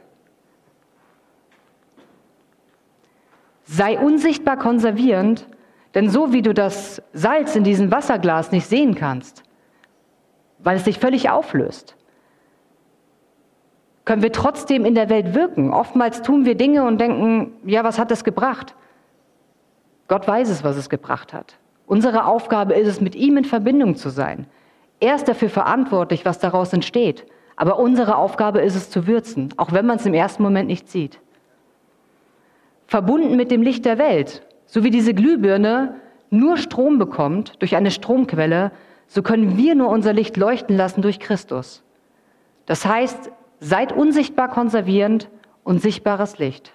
Sei 3.65 3.99
unsichtbar 3.99 4.57
konservierend, 4.57 5.47
denn 5.95 6.09
so 6.11 6.33
wie 6.33 6.43
du 6.43 6.55
das 6.55 7.03
Salz 7.13 7.57
in 7.57 7.65
diesem 7.65 7.91
Wasserglas 7.91 8.53
nicht 8.53 8.67
sehen 8.67 8.95
kannst, 8.95 9.43
weil 10.59 10.77
es 10.77 10.85
sich 10.85 10.99
völlig 10.99 11.31
auflöst, 11.31 11.97
können 14.05 14.23
wir 14.23 14.33
trotzdem 14.33 14.85
in 14.85 14.95
der 14.95 15.09
Welt 15.09 15.35
wirken. 15.35 15.73
Oftmals 15.73 16.23
tun 16.23 16.45
wir 16.45 16.57
Dinge 16.57 16.85
und 16.85 17.01
denken, 17.01 17.53
ja, 17.65 17.85
was 17.85 17.99
hat 17.99 18.11
das 18.11 18.23
gebracht? 18.23 18.75
Gott 20.09 20.29
weiß 20.29 20.49
es, 20.51 20.65
was 20.65 20.77
es 20.77 20.89
gebracht 20.89 21.33
hat. 21.33 21.57
Unsere 21.87 22.27
Aufgabe 22.27 22.75
ist 22.75 22.89
es, 22.89 23.01
mit 23.01 23.15
ihm 23.15 23.37
in 23.37 23.45
Verbindung 23.45 23.97
zu 23.97 24.11
sein. 24.11 24.47
Er 25.01 25.15
ist 25.15 25.29
dafür 25.29 25.51
verantwortlich, 25.51 26.25
was 26.25 26.39
daraus 26.39 26.73
entsteht. 26.73 27.27
Aber 27.57 27.79
unsere 27.79 28.17
Aufgabe 28.17 28.61
ist 28.61 28.75
es 28.75 28.91
zu 28.91 29.07
würzen, 29.07 29.55
auch 29.57 29.73
wenn 29.73 29.87
man 29.87 29.97
es 29.97 30.07
im 30.07 30.15
ersten 30.15 30.43
Moment 30.43 30.69
nicht 30.69 30.89
sieht. 30.89 31.21
Verbunden 32.87 33.37
mit 33.37 33.51
dem 33.51 33.63
Licht 33.63 33.85
der 33.85 33.99
Welt, 33.99 34.47
so 34.67 34.83
wie 34.83 34.91
diese 34.91 35.15
Glühbirne 35.15 35.97
nur 36.31 36.57
Strom 36.57 36.99
bekommt 36.99 37.55
durch 37.61 37.77
eine 37.77 37.91
Stromquelle, 37.91 38.73
so 39.07 39.23
können 39.23 39.57
wir 39.57 39.75
nur 39.75 39.89
unser 39.89 40.13
Licht 40.13 40.37
leuchten 40.37 40.77
lassen 40.77 41.03
durch 41.03 41.21
Christus. 41.21 41.83
Das 42.67 42.85
heißt, 42.85 43.31
seid 43.61 43.93
unsichtbar 43.93 44.49
konservierend 44.49 45.29
und 45.63 45.81
sichtbares 45.81 46.39
Licht. 46.39 46.73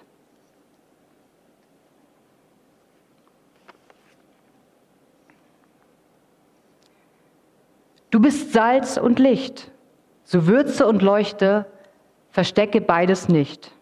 Du 8.10 8.20
bist 8.20 8.52
Salz 8.52 8.96
und 8.96 9.18
Licht. 9.18 9.70
So 10.24 10.46
würze 10.46 10.86
und 10.86 11.02
leuchte, 11.02 11.66
verstecke 12.30 12.80
beides 12.80 13.28
nicht. 13.28 13.72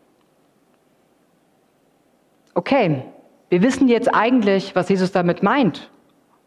Okay, 2.55 3.05
wir 3.51 3.63
wissen 3.63 3.89
jetzt 3.89 4.15
eigentlich, 4.15 4.75
was 4.75 4.89
Jesus 4.89 5.13
damit 5.13 5.43
meint, 5.43 5.91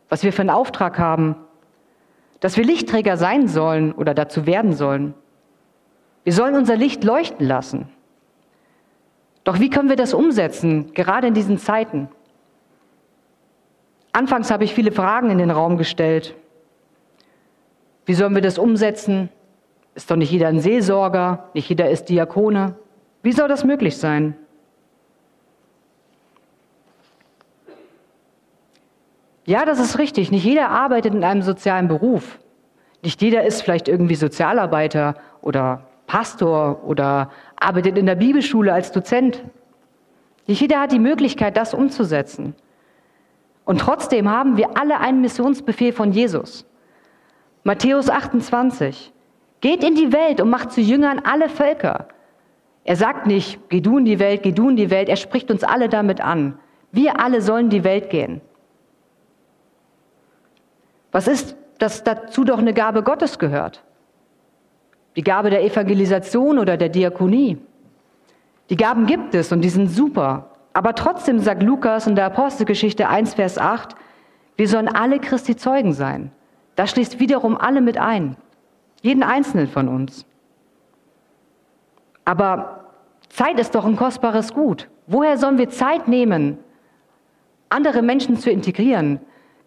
was 0.09 0.23
wir 0.23 0.33
für 0.33 0.41
einen 0.41 0.50
Auftrag 0.50 1.00
haben, 1.00 1.35
dass 2.39 2.57
wir 2.57 2.65
Lichtträger 2.65 3.17
sein 3.17 3.47
sollen 3.47 3.91
oder 3.93 4.13
dazu 4.13 4.45
werden 4.45 4.73
sollen. 4.73 5.13
Wir 6.23 6.33
sollen 6.33 6.55
unser 6.55 6.75
Licht 6.75 7.03
leuchten 7.03 7.47
lassen. 7.47 7.89
Doch 9.43 9.59
wie 9.59 9.69
können 9.69 9.89
wir 9.89 9.95
das 9.95 10.13
umsetzen, 10.13 10.93
gerade 10.93 11.27
in 11.27 11.33
diesen 11.33 11.57
Zeiten? 11.57 12.09
Anfangs 14.11 14.51
habe 14.51 14.63
ich 14.63 14.73
viele 14.73 14.91
Fragen 14.91 15.29
in 15.29 15.38
den 15.38 15.51
Raum 15.51 15.77
gestellt. 15.77 16.35
Wie 18.05 18.13
sollen 18.13 18.36
wir 18.36 18.41
das 18.41 18.58
umsetzen? 18.58 19.29
Ist 19.93 20.10
doch 20.10 20.15
nicht 20.15 20.31
jeder 20.31 20.48
ein 20.48 20.60
Seelsorger, 20.60 21.50
nicht 21.53 21.70
jeder 21.70 21.89
ist 21.89 22.05
Diakone. 22.05 22.75
Wie 23.24 23.31
soll 23.31 23.48
das 23.48 23.63
möglich 23.63 23.98
sein? 23.98 24.36
Ja, 29.46 29.65
das 29.65 29.79
ist 29.79 29.98
richtig. 29.98 30.31
Nicht 30.31 30.46
jeder 30.46 30.70
arbeitet 30.70 31.13
in 31.13 31.24
einem 31.24 31.41
sozialen 31.41 31.88
Beruf. 31.88 32.39
Nicht 33.03 33.22
jeder 33.22 33.43
ist 33.43 33.62
vielleicht 33.62 33.88
irgendwie 33.88 34.15
Sozialarbeiter 34.15 35.15
oder 35.41 35.88
Pastor 36.08 36.84
oder 36.86 37.31
arbeitet 37.55 37.98
in 37.98 38.05
der 38.05 38.15
Bibelschule 38.15 38.74
als 38.74 38.91
Dozent. 38.91 39.43
Nicht 40.48 40.62
jeder 40.62 40.79
hat 40.79 40.91
die 40.91 41.00
Möglichkeit, 41.00 41.58
das 41.58 41.74
umzusetzen. 41.74 42.55
Und 43.65 43.81
trotzdem 43.81 44.29
haben 44.29 44.58
wir 44.58 44.77
alle 44.77 45.00
einen 45.00 45.22
Missionsbefehl 45.22 45.93
von 45.93 46.12
Jesus. 46.12 46.65
Matthäus 47.63 48.10
28. 48.10 49.13
Geht 49.62 49.84
in 49.84 49.96
die 49.96 50.12
Welt 50.12 50.41
und 50.41 50.50
macht 50.50 50.72
zu 50.72 50.82
Jüngern 50.82 51.20
alle 51.24 51.48
Völker. 51.48 52.08
Er 52.84 52.96
sagt 52.96 53.27
nicht, 53.27 53.60
geh 53.70 53.80
du 53.80 54.00
in 54.00 54.06
die 54.06 54.20
Welt, 54.20 54.41
geh 54.41 54.51
du 54.51 54.70
in 54.70 54.75
die 54.75 54.89
Welt. 54.89 55.10
Er 55.10 55.15
spricht 55.15 55.51
uns 55.51 55.63
alle 55.63 55.88
damit 55.88 56.22
an. 56.22 56.58
Wir 56.91 57.20
alle 57.20 57.41
sollen 57.41 57.70
die 57.70 57.84
Welt 57.84 58.10
gehen. 58.10 58.41
Was 61.12 61.27
ist, 61.27 61.56
dass 61.77 62.03
dazu 62.03 62.44
doch 62.44 62.58
eine 62.58 62.74
Gabe 62.74 63.03
Gottes 63.03 63.38
gehört? 63.38 63.84
Die 65.15 65.24
Gabe 65.24 65.50
der 65.50 65.63
Evangelisation 65.63 66.58
oder 66.58 66.77
der 66.77 66.89
Diakonie. 66.89 67.58
Die 68.70 68.77
Gaben 68.77 69.06
gibt 69.06 69.36
es 69.36 69.51
und 69.51 69.62
die 69.62 69.70
sind 69.70 69.88
super. 69.89 70.50
Aber 70.74 70.96
trotzdem 70.96 71.39
sagt 71.39 71.62
Lukas 71.62 72.08
in 72.08 72.15
der 72.15 72.25
Apostelgeschichte 72.25 73.10
1, 73.10 73.34
Vers 73.34 73.58
8, 73.58 73.96
wir 74.56 74.68
sollen 74.68 74.88
alle 74.88 75.20
Christi 75.20 75.56
Zeugen 75.56 75.94
sein. 75.94 76.32
Das 76.81 76.89
schließt 76.89 77.19
wiederum 77.19 77.57
alle 77.57 77.79
mit 77.79 78.00
ein. 78.00 78.38
Jeden 79.03 79.21
einzelnen 79.21 79.67
von 79.67 79.88
uns. 79.88 80.25
Aber 82.25 82.85
Zeit 83.29 83.59
ist 83.59 83.75
doch 83.75 83.85
ein 83.85 83.95
kostbares 83.95 84.51
Gut. 84.55 84.89
Woher 85.05 85.38
sollen 85.38 85.59
wir 85.59 85.69
Zeit 85.69 86.07
nehmen, 86.07 86.57
andere 87.69 88.01
Menschen 88.01 88.35
zu 88.38 88.50
integrieren? 88.50 89.19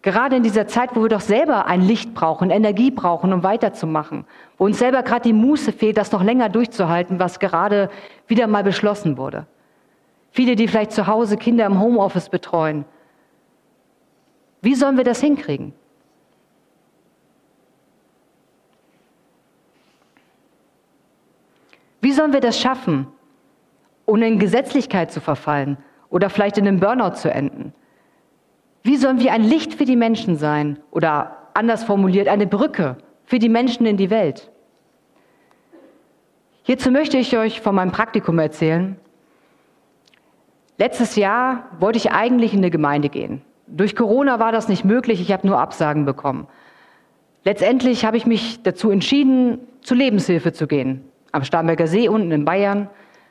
Gerade 0.02 0.34
in 0.34 0.42
dieser 0.42 0.66
Zeit, 0.66 0.96
wo 0.96 1.02
wir 1.02 1.08
doch 1.08 1.20
selber 1.20 1.66
ein 1.66 1.82
Licht 1.82 2.14
brauchen, 2.14 2.50
Energie 2.50 2.90
brauchen, 2.90 3.32
um 3.32 3.44
weiterzumachen, 3.44 4.24
wo 4.58 4.64
uns 4.64 4.80
selber 4.80 5.04
gerade 5.04 5.22
die 5.22 5.32
Muße 5.32 5.70
fehlt, 5.70 5.96
das 5.96 6.10
noch 6.10 6.24
länger 6.24 6.48
durchzuhalten, 6.48 7.20
was 7.20 7.38
gerade 7.38 7.90
wieder 8.26 8.48
mal 8.48 8.64
beschlossen 8.64 9.18
wurde. 9.18 9.46
Viele, 10.32 10.56
die 10.56 10.66
vielleicht 10.66 10.90
zu 10.90 11.06
Hause 11.06 11.36
Kinder 11.36 11.64
im 11.66 11.78
Homeoffice 11.78 12.28
betreuen. 12.28 12.84
Wie 14.62 14.74
sollen 14.74 14.96
wir 14.96 15.04
das 15.04 15.20
hinkriegen? 15.20 15.74
Wie 22.04 22.12
sollen 22.12 22.34
wir 22.34 22.40
das 22.40 22.60
schaffen, 22.60 23.06
ohne 24.04 24.28
in 24.28 24.38
Gesetzlichkeit 24.38 25.10
zu 25.10 25.22
verfallen 25.22 25.78
oder 26.10 26.28
vielleicht 26.28 26.58
in 26.58 26.68
einem 26.68 26.78
Burnout 26.78 27.14
zu 27.14 27.30
enden? 27.30 27.72
Wie 28.82 28.98
sollen 28.98 29.20
wir 29.20 29.32
ein 29.32 29.42
Licht 29.42 29.72
für 29.72 29.86
die 29.86 29.96
Menschen 29.96 30.36
sein 30.36 30.78
oder 30.90 31.38
anders 31.54 31.82
formuliert 31.82 32.28
eine 32.28 32.46
Brücke 32.46 32.98
für 33.24 33.38
die 33.38 33.48
Menschen 33.48 33.86
in 33.86 33.96
die 33.96 34.10
Welt? 34.10 34.50
Hierzu 36.64 36.90
möchte 36.90 37.16
ich 37.16 37.38
euch 37.38 37.62
von 37.62 37.74
meinem 37.74 37.92
Praktikum 37.92 38.38
erzählen. 38.38 39.00
Letztes 40.76 41.16
Jahr 41.16 41.70
wollte 41.80 41.96
ich 41.96 42.12
eigentlich 42.12 42.52
in 42.52 42.58
eine 42.58 42.70
Gemeinde 42.70 43.08
gehen. 43.08 43.40
Durch 43.66 43.96
Corona 43.96 44.38
war 44.38 44.52
das 44.52 44.68
nicht 44.68 44.84
möglich, 44.84 45.22
ich 45.22 45.32
habe 45.32 45.46
nur 45.46 45.58
Absagen 45.58 46.04
bekommen. 46.04 46.48
Letztendlich 47.44 48.04
habe 48.04 48.18
ich 48.18 48.26
mich 48.26 48.62
dazu 48.62 48.90
entschieden, 48.90 49.60
zur 49.80 49.96
Lebenshilfe 49.96 50.52
zu 50.52 50.66
gehen, 50.66 51.02
am 51.34 51.42
Starnberger 51.42 51.86
See 51.86 52.08
unten 52.08 52.30
in 52.30 52.44
Bayern. 52.44 52.88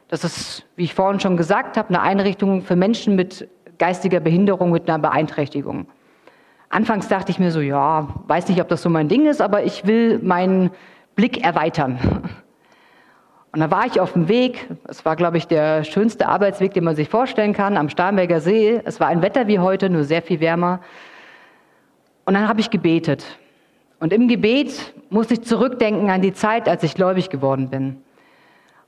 Das 0.10 0.24
ist, 0.24 0.65
wie 0.75 0.83
ich 0.83 0.93
vorhin 0.93 1.19
schon 1.19 1.38
gesagt 1.38 1.77
habe, 1.77 1.89
eine 1.89 2.01
Einrichtung 2.01 2.62
für 2.62 2.75
Menschen 2.75 3.15
mit 3.15 3.50
geistiger 3.79 4.19
Behinderung, 4.19 4.72
mit 4.72 4.89
einer 4.89 5.00
Beeinträchtigung. 5.00 5.88
Anfangs 6.69 7.07
dachte 7.07 7.31
ich 7.31 7.39
mir 7.39 7.51
so, 7.51 7.62
ja, 7.62 8.10
weiß 8.27 8.50
nicht, 8.50 8.60
ob 8.60 8.67
das 8.67 8.81
so 8.81 8.89
mein 8.89 9.07
Ding 9.07 9.25
ist, 9.25 9.41
aber 9.41 9.63
ich 9.63 9.88
will 9.88 10.19
meinen 10.19 10.72
Blick 11.15 11.43
erweitern. 11.43 11.98
Und 13.53 13.60
da 13.60 13.72
war 13.72 13.86
ich 13.86 14.01
auf 14.01 14.13
dem 14.13 14.27
Weg, 14.27 14.67
es 14.88 15.05
war, 15.05 15.15
glaube 15.15 15.38
ich, 15.38 15.48
der 15.48 15.83
schönste 15.83 16.27
Arbeitsweg, 16.27 16.74
den 16.74 16.83
man 16.83 16.95
sich 16.95 17.07
vorstellen 17.07 17.53
kann, 17.53 17.77
am 17.77 17.88
Starnberger 17.88 18.41
See. 18.41 18.81
Es 18.83 19.00
war 19.00 19.07
ein 19.07 19.22
Wetter 19.22 19.48
wie 19.48 19.60
heute, 19.60 19.89
nur 19.89 20.03
sehr 20.03 20.24
viel 20.24 20.39
wärmer. 20.39 20.81
Und 22.25 22.33
dann 22.33 22.50
habe 22.50 22.60
ich 22.60 22.69
gebetet. 22.69 23.39
Und 24.03 24.12
im 24.12 24.27
Gebet 24.27 24.93
musste 25.10 25.36
ich 25.36 25.43
zurückdenken 25.43 26.10
an 26.10 26.22
die 26.22 26.33
Zeit, 26.33 26.67
als 26.67 26.83
ich 26.83 26.93
gläubig 26.93 27.29
geworden 27.29 27.69
bin. 27.69 28.03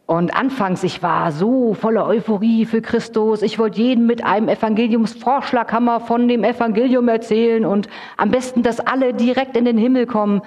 Und 0.05 0.35
anfangs, 0.35 0.83
ich 0.83 1.01
war 1.01 1.31
so 1.31 1.73
voller 1.73 2.05
Euphorie 2.05 2.65
für 2.65 2.81
Christus. 2.81 3.41
Ich 3.41 3.57
wollte 3.57 3.79
jeden 3.79 4.07
mit 4.07 4.25
einem 4.25 4.49
Evangeliumsvorschlaghammer 4.49 6.01
von 6.01 6.27
dem 6.27 6.43
Evangelium 6.43 7.07
erzählen 7.07 7.65
und 7.65 7.87
am 8.17 8.29
besten, 8.29 8.61
dass 8.61 8.81
alle 8.81 9.13
direkt 9.13 9.55
in 9.55 9.63
den 9.63 9.77
Himmel 9.77 10.05
kommen. 10.05 10.41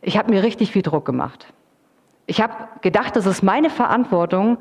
Ich 0.00 0.16
habe 0.16 0.32
mir 0.32 0.42
richtig 0.42 0.72
viel 0.72 0.80
Druck 0.80 1.04
gemacht. 1.04 1.52
Ich 2.24 2.40
habe 2.40 2.54
gedacht, 2.80 3.16
das 3.16 3.26
ist 3.26 3.42
meine 3.42 3.68
Verantwortung, 3.68 4.56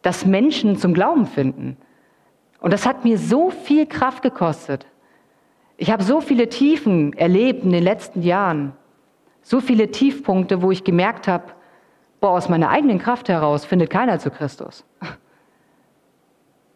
dass 0.00 0.24
Menschen 0.24 0.78
zum 0.78 0.94
Glauben 0.94 1.26
finden. 1.26 1.76
Und 2.60 2.72
das 2.72 2.86
hat 2.86 3.04
mir 3.04 3.18
so 3.18 3.50
viel 3.50 3.84
Kraft 3.84 4.22
gekostet. 4.22 4.86
Ich 5.76 5.90
habe 5.90 6.02
so 6.02 6.20
viele 6.20 6.48
Tiefen 6.48 7.12
erlebt 7.14 7.64
in 7.64 7.70
den 7.70 7.82
letzten 7.82 8.22
Jahren. 8.22 8.72
So 9.42 9.60
viele 9.60 9.90
Tiefpunkte, 9.90 10.62
wo 10.62 10.70
ich 10.70 10.84
gemerkt 10.84 11.28
habe, 11.28 11.44
boah, 12.20 12.30
aus 12.30 12.48
meiner 12.48 12.70
eigenen 12.70 12.98
Kraft 12.98 13.28
heraus 13.28 13.64
findet 13.64 13.90
keiner 13.90 14.18
zu 14.18 14.30
Christus. 14.30 14.84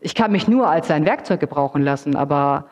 Ich 0.01 0.15
kann 0.15 0.31
mich 0.31 0.47
nur 0.47 0.69
als 0.69 0.89
sein 0.89 1.07
Werkzeug 1.07 1.41
gebrauchen 1.41 1.83
lassen, 1.83 2.15
aber 2.15 2.67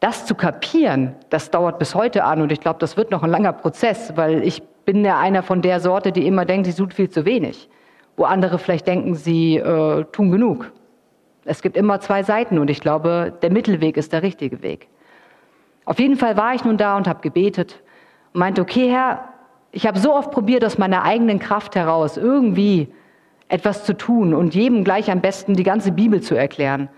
das 0.00 0.26
zu 0.26 0.34
kapieren, 0.34 1.14
das 1.30 1.50
dauert 1.50 1.78
bis 1.78 1.94
heute 1.94 2.24
an 2.24 2.42
und 2.42 2.52
ich 2.52 2.60
glaube, 2.60 2.78
das 2.78 2.96
wird 2.96 3.10
noch 3.10 3.22
ein 3.22 3.30
langer 3.30 3.52
Prozess, 3.52 4.16
weil 4.16 4.42
ich 4.44 4.62
bin 4.84 5.04
ja 5.04 5.18
einer 5.18 5.42
von 5.42 5.62
der 5.62 5.80
Sorte, 5.80 6.12
die 6.12 6.26
immer 6.26 6.44
denkt, 6.44 6.66
sie 6.66 6.74
tut 6.74 6.94
viel 6.94 7.08
zu 7.08 7.24
wenig, 7.24 7.68
wo 8.16 8.24
andere 8.24 8.58
vielleicht 8.58 8.86
denken, 8.86 9.14
sie 9.14 9.56
äh, 9.56 10.04
tun 10.12 10.30
genug. 10.30 10.70
Es 11.44 11.62
gibt 11.62 11.76
immer 11.76 12.00
zwei 12.00 12.22
Seiten 12.22 12.58
und 12.58 12.68
ich 12.68 12.80
glaube, 12.80 13.32
der 13.42 13.50
Mittelweg 13.50 13.96
ist 13.96 14.12
der 14.12 14.22
richtige 14.22 14.62
Weg. 14.62 14.88
Auf 15.84 15.98
jeden 15.98 16.16
Fall 16.16 16.36
war 16.36 16.54
ich 16.54 16.64
nun 16.64 16.76
da 16.76 16.96
und 16.96 17.06
habe 17.06 17.20
gebetet 17.20 17.82
und 18.32 18.40
meinte, 18.40 18.62
okay, 18.62 18.90
Herr, 18.90 19.28
ich 19.72 19.86
habe 19.86 19.98
so 19.98 20.14
oft 20.14 20.30
probiert, 20.30 20.64
aus 20.64 20.78
meiner 20.78 21.02
eigenen 21.02 21.38
Kraft 21.38 21.74
heraus 21.74 22.16
irgendwie 22.16 22.92
etwas 23.48 23.84
zu 23.84 23.96
tun 23.96 24.34
und 24.34 24.54
jedem 24.54 24.84
gleich 24.84 25.10
am 25.10 25.20
besten 25.20 25.54
die 25.54 25.62
ganze 25.62 25.92
Bibel 25.92 26.20
zu 26.20 26.34
erklären. 26.34 26.88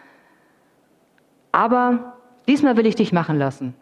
Aber 1.53 2.17
diesmal 2.47 2.77
will 2.77 2.87
ich 2.87 2.95
dich 2.95 3.13
machen 3.13 3.39
lassen. 3.39 3.75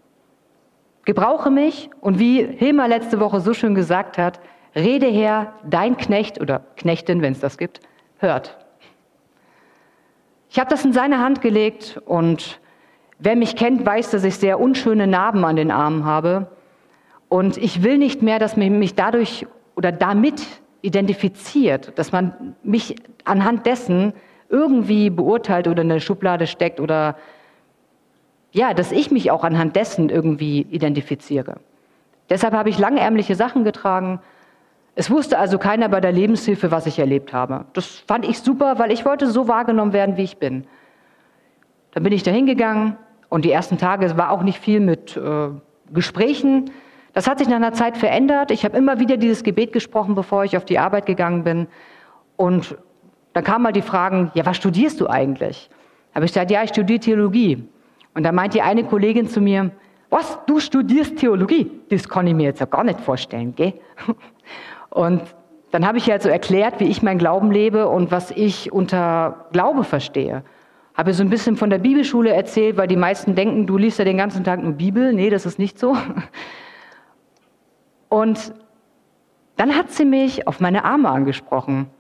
Gebrauche 1.05 1.51
mich 1.51 1.91
und 2.01 2.19
wie 2.19 2.43
Hilmar 2.45 2.89
letzte 2.89 3.21
Woche 3.21 3.41
so 3.41 3.53
schön 3.53 3.75
gesagt 3.75 4.17
hat, 4.17 4.41
rede 4.75 5.07
her, 5.07 5.53
dein 5.65 5.97
Knecht 5.97 6.41
oder 6.41 6.61
Knechtin, 6.77 7.21
wenn 7.21 7.33
es 7.33 7.41
das 7.41 7.59
gibt, 7.59 7.81
hört. 8.19 8.57
Ich 10.49 10.59
habe 10.59 10.71
das 10.71 10.85
in 10.85 10.93
seine 10.93 11.19
Hand 11.19 11.43
gelegt 11.43 12.01
und 12.07 12.61
wer 13.19 13.37
mich 13.37 13.57
kennt, 13.57 13.85
weiß, 13.85 14.11
dass 14.11 14.25
ich 14.25 14.37
sehr 14.37 14.61
unschöne 14.61 15.07
Narben 15.07 15.45
an 15.45 15.57
den 15.57 15.71
Armen 15.71 16.05
habe. 16.05 16.49
Und 17.29 17.57
ich 17.57 17.83
will 17.83 17.99
nicht 17.99 18.23
mehr, 18.23 18.39
dass 18.39 18.57
man 18.57 18.79
mich 18.79 18.95
dadurch 18.95 19.47
oder 19.77 19.93
damit 19.93 20.47
identifiziert, 20.83 21.99
dass 21.99 22.13
man 22.13 22.55
mich 22.63 22.97
anhand 23.25 23.67
dessen 23.67 24.13
irgendwie 24.49 25.11
beurteilt 25.11 25.67
oder 25.67 25.83
in 25.83 25.91
eine 25.91 26.01
Schublade 26.01 26.47
steckt 26.47 26.79
oder 26.79 27.17
ja, 28.53 28.73
dass 28.73 28.93
ich 28.93 29.11
mich 29.11 29.31
auch 29.31 29.43
anhand 29.43 29.75
dessen 29.75 30.11
irgendwie 30.11 30.67
identifiziere. 30.71 31.57
Deshalb 32.31 32.55
habe 32.55 32.69
ich 32.69 32.79
langärmliche 32.79 33.35
Sachen 33.35 33.65
getragen. 33.65 34.21
Es 34.95 35.11
wusste 35.11 35.39
also 35.39 35.59
keiner 35.59 35.89
bei 35.89 36.01
der 36.01 36.13
Lebenshilfe, 36.13 36.71
was 36.71 36.87
ich 36.87 36.99
erlebt 36.99 37.33
habe. 37.33 37.65
Das 37.73 37.87
fand 38.07 38.25
ich 38.25 38.39
super, 38.39 38.79
weil 38.79 38.93
ich 38.93 39.05
wollte 39.05 39.27
so 39.27 39.49
wahrgenommen 39.49 39.93
werden, 39.93 40.17
wie 40.17 40.23
ich 40.23 40.37
bin. 40.37 40.65
Dann 41.93 42.05
bin 42.05 42.13
ich 42.13 42.23
da 42.23 42.31
hingegangen 42.31 42.97
und 43.29 43.45
die 43.45 43.51
ersten 43.51 43.79
Tage 43.79 44.17
war 44.17 44.31
auch 44.31 44.43
nicht 44.43 44.59
viel 44.59 44.81
mit 44.81 45.17
äh, 45.17 45.49
Gesprächen. 45.93 46.71
Das 47.13 47.29
hat 47.29 47.39
sich 47.39 47.49
nach 47.49 47.57
einer 47.57 47.73
Zeit 47.73 47.97
verändert. 47.97 48.51
Ich 48.51 48.65
habe 48.65 48.77
immer 48.77 48.99
wieder 48.99 49.17
dieses 49.17 49.43
Gebet 49.43 49.73
gesprochen, 49.73 50.15
bevor 50.15 50.45
ich 50.45 50.57
auf 50.57 50.65
die 50.65 50.79
Arbeit 50.79 51.07
gegangen 51.07 51.45
bin. 51.45 51.67
Und 52.37 52.77
dann 53.33 53.45
kamen 53.45 53.63
mal 53.63 53.73
die 53.73 53.83
Fragen, 53.83 54.31
ja, 54.35 54.45
was 54.47 54.57
studierst 54.57 55.01
du 55.01 55.09
eigentlich? 55.09 55.71
Habe 56.15 56.25
ich 56.25 56.33
gesagt, 56.33 56.51
ja, 56.51 56.63
ich 56.63 56.71
studiere 56.71 57.01
Theologie. 57.01 57.69
Und 58.15 58.23
da 58.23 58.33
meint 58.33 58.55
die 58.55 58.63
eine 58.63 58.85
Kollegin 58.85 59.29
zu 59.29 59.41
mir, 59.41 59.71
was, 60.11 60.39
du 60.47 60.61
studierst 60.61 61.17
Theologie? 61.17 61.71
Das 61.89 62.09
kann 62.09 62.27
ich 62.27 62.35
mir 62.35 62.45
jetzt 62.45 62.61
ja 62.61 62.67
gar 62.67 62.85
nicht 62.85 63.01
vorstellen, 63.01 63.55
gell? 63.57 63.75
Und 64.91 65.23
dann 65.73 65.85
habe 65.85 65.99
ich 65.99 66.07
ihr 66.07 66.13
halt 66.13 66.23
so 66.23 66.29
erklärt, 66.29 66.79
wie 66.79 66.85
ich 66.85 67.03
mein 67.03 67.19
Glauben 67.19 67.51
lebe 67.51 67.89
und 67.89 68.13
was 68.13 68.31
ich 68.31 68.73
unter 68.73 69.47
Glaube 69.51 69.83
verstehe. 69.83 70.45
Habe 70.95 71.13
so 71.13 71.25
ein 71.25 71.31
bisschen 71.31 71.57
von 71.57 71.71
der 71.71 71.79
Bibelschule 71.79 72.33
erzählt, 72.33 72.77
weil 72.77 72.87
die 72.87 72.97
meisten 72.97 73.35
denken, 73.35 73.67
du 73.67 73.77
liest 73.77 73.99
ja 73.99 74.05
den 74.05 74.17
ganzen 74.17 74.45
Tag 74.45 74.63
nur 74.63 74.73
Bibel. 74.73 75.13
Nee, 75.13 75.29
das 75.29 75.45
ist 75.45 75.59
nicht 75.59 75.79
so. 75.79 75.97
Und 78.09 78.55
dann 79.57 79.75
hat 79.75 79.91
sie 79.91 80.05
mich 80.05 80.47
auf 80.47 80.61
meine 80.61 80.85
Arme 80.85 81.09
angesprochen. 81.09 81.91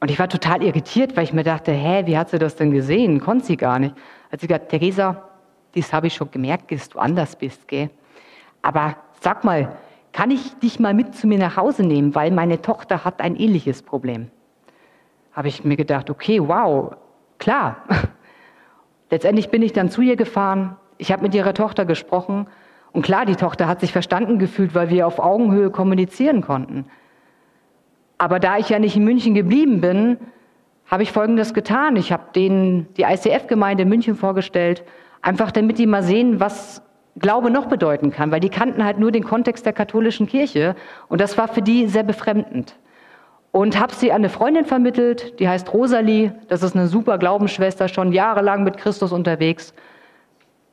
Und 0.00 0.10
ich 0.10 0.18
war 0.18 0.28
total 0.28 0.62
irritiert, 0.62 1.16
weil 1.16 1.24
ich 1.24 1.32
mir 1.32 1.44
dachte, 1.44 1.72
hä, 1.72 2.02
wie 2.06 2.18
hat 2.18 2.28
sie 2.28 2.38
das 2.38 2.56
denn 2.56 2.72
gesehen? 2.72 3.20
Konnte 3.20 3.46
sie 3.46 3.56
gar 3.56 3.78
nicht. 3.78 3.94
Hat 4.30 4.40
sie 4.40 4.48
gesagt, 4.48 4.68
Theresa, 4.68 5.28
das 5.74 5.92
habe 5.92 6.08
ich 6.08 6.14
schon 6.14 6.30
gemerkt, 6.30 6.70
dass 6.72 6.88
du 6.88 6.98
anders 6.98 7.36
bist, 7.36 7.66
gell? 7.68 7.88
Aber 8.60 8.96
sag 9.20 9.44
mal, 9.44 9.76
kann 10.12 10.30
ich 10.30 10.54
dich 10.58 10.78
mal 10.78 10.92
mit 10.92 11.14
zu 11.14 11.26
mir 11.26 11.38
nach 11.38 11.56
Hause 11.56 11.84
nehmen, 11.84 12.14
weil 12.14 12.30
meine 12.30 12.60
Tochter 12.60 13.04
hat 13.04 13.20
ein 13.20 13.36
ähnliches 13.36 13.82
Problem. 13.82 14.30
Habe 15.32 15.48
ich 15.48 15.64
mir 15.64 15.76
gedacht, 15.76 16.10
okay, 16.10 16.38
wow, 16.40 16.96
klar. 17.38 17.76
Letztendlich 19.12 19.50
bin 19.50 19.60
ich 19.60 19.74
dann 19.74 19.90
zu 19.90 20.00
ihr 20.00 20.16
gefahren. 20.16 20.78
Ich 20.96 21.12
habe 21.12 21.20
mit 21.22 21.34
ihrer 21.34 21.52
Tochter 21.52 21.84
gesprochen. 21.84 22.46
Und 22.92 23.02
klar, 23.02 23.26
die 23.26 23.36
Tochter 23.36 23.68
hat 23.68 23.80
sich 23.80 23.92
verstanden 23.92 24.38
gefühlt, 24.38 24.74
weil 24.74 24.88
wir 24.88 25.06
auf 25.06 25.18
Augenhöhe 25.18 25.68
kommunizieren 25.68 26.40
konnten. 26.40 26.86
Aber 28.16 28.40
da 28.40 28.56
ich 28.56 28.70
ja 28.70 28.78
nicht 28.78 28.96
in 28.96 29.04
München 29.04 29.34
geblieben 29.34 29.82
bin, 29.82 30.16
habe 30.86 31.02
ich 31.02 31.12
Folgendes 31.12 31.52
getan. 31.52 31.96
Ich 31.96 32.10
habe 32.10 32.32
denen 32.34 32.86
die 32.96 33.02
ICF-Gemeinde 33.02 33.82
in 33.82 33.90
München 33.90 34.14
vorgestellt, 34.14 34.82
einfach 35.20 35.50
damit 35.50 35.78
die 35.78 35.86
mal 35.86 36.02
sehen, 36.02 36.40
was 36.40 36.82
Glaube 37.18 37.50
noch 37.50 37.66
bedeuten 37.66 38.10
kann, 38.12 38.30
weil 38.30 38.40
die 38.40 38.48
kannten 38.48 38.82
halt 38.82 38.98
nur 38.98 39.12
den 39.12 39.24
Kontext 39.24 39.66
der 39.66 39.74
katholischen 39.74 40.26
Kirche 40.26 40.74
und 41.08 41.20
das 41.20 41.36
war 41.36 41.48
für 41.48 41.60
die 41.60 41.86
sehr 41.86 42.04
befremdend. 42.04 42.78
Und 43.52 43.78
habe 43.78 43.94
sie 43.94 44.10
an 44.10 44.22
eine 44.22 44.30
Freundin 44.30 44.64
vermittelt, 44.64 45.38
die 45.38 45.48
heißt 45.48 45.72
Rosalie, 45.72 46.34
das 46.48 46.62
ist 46.62 46.74
eine 46.74 46.88
super 46.88 47.18
Glaubensschwester, 47.18 47.86
schon 47.86 48.12
jahrelang 48.12 48.64
mit 48.64 48.78
Christus 48.78 49.12
unterwegs. 49.12 49.74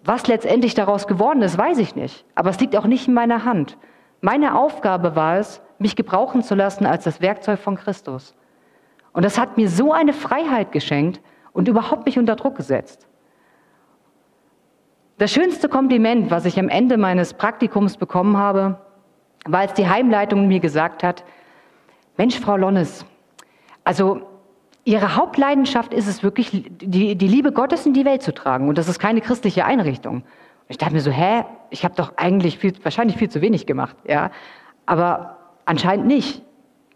Was 0.04 0.28
letztendlich 0.28 0.76
daraus 0.76 1.06
geworden 1.06 1.42
ist, 1.42 1.58
weiß 1.58 1.78
ich 1.80 1.96
nicht, 1.96 2.26
aber 2.36 2.50
es 2.50 2.60
liegt 2.60 2.78
auch 2.78 2.86
nicht 2.86 3.10
in 3.10 3.14
meiner 3.14 3.44
Hand. 3.44 3.78
Meine 4.22 4.58
Aufgabe 4.58 5.16
war 5.18 5.38
es, 5.38 5.62
mich 5.78 5.98
gebrauchen 5.98 6.42
zu 6.42 6.56
lassen 6.56 6.86
als 6.86 7.04
das 7.04 7.22
Werkzeug 7.22 7.60
von 7.60 7.76
Christus. 7.76 8.34
Und 9.12 9.26
das 9.26 9.38
hat 9.38 9.58
mir 9.58 9.70
so 9.70 9.92
eine 9.92 10.14
Freiheit 10.14 10.72
geschenkt 10.72 11.22
und 11.52 11.68
überhaupt 11.68 12.06
nicht 12.06 12.18
unter 12.18 12.38
Druck 12.38 12.56
gesetzt. 12.56 13.08
Das 15.18 15.32
schönste 15.32 15.68
Kompliment, 15.68 16.32
was 16.32 16.46
ich 16.46 16.58
am 16.58 16.70
Ende 16.70 16.98
meines 16.98 17.34
Praktikums 17.34 17.98
bekommen 17.98 18.38
habe, 18.38 18.80
war, 19.46 19.60
als 19.60 19.74
die 19.74 19.90
Heimleitung 19.90 20.48
mir 20.48 20.62
gesagt 20.62 21.04
hat, 21.04 21.26
Mensch, 22.20 22.38
Frau 22.38 22.58
Lonnes, 22.58 23.06
also 23.86 24.22
Ihre 24.84 25.16
Hauptleidenschaft 25.16 25.94
ist 25.94 26.06
es 26.06 26.22
wirklich, 26.22 26.50
die, 26.52 27.16
die 27.16 27.28
Liebe 27.28 27.54
Gottes 27.54 27.86
in 27.86 27.94
die 27.94 28.04
Welt 28.04 28.24
zu 28.24 28.34
tragen. 28.34 28.68
Und 28.68 28.78
das 28.78 28.90
ist 28.90 29.00
keine 29.00 29.22
christliche 29.22 29.64
Einrichtung. 29.64 30.24
Ich 30.68 30.78
dachte 30.78 30.94
mir 30.94 31.00
so, 31.00 31.12
hä, 31.12 31.46
ich 31.70 31.86
habe 31.86 31.96
doch 31.96 32.14
eigentlich 32.18 32.58
viel, 32.58 32.74
wahrscheinlich 32.84 33.16
viel 33.16 33.30
zu 33.30 33.40
wenig 33.42 33.66
gemacht. 33.68 33.96
Ja? 34.06 34.32
Aber 34.86 35.38
anscheinend 35.64 36.08
nicht, 36.08 36.42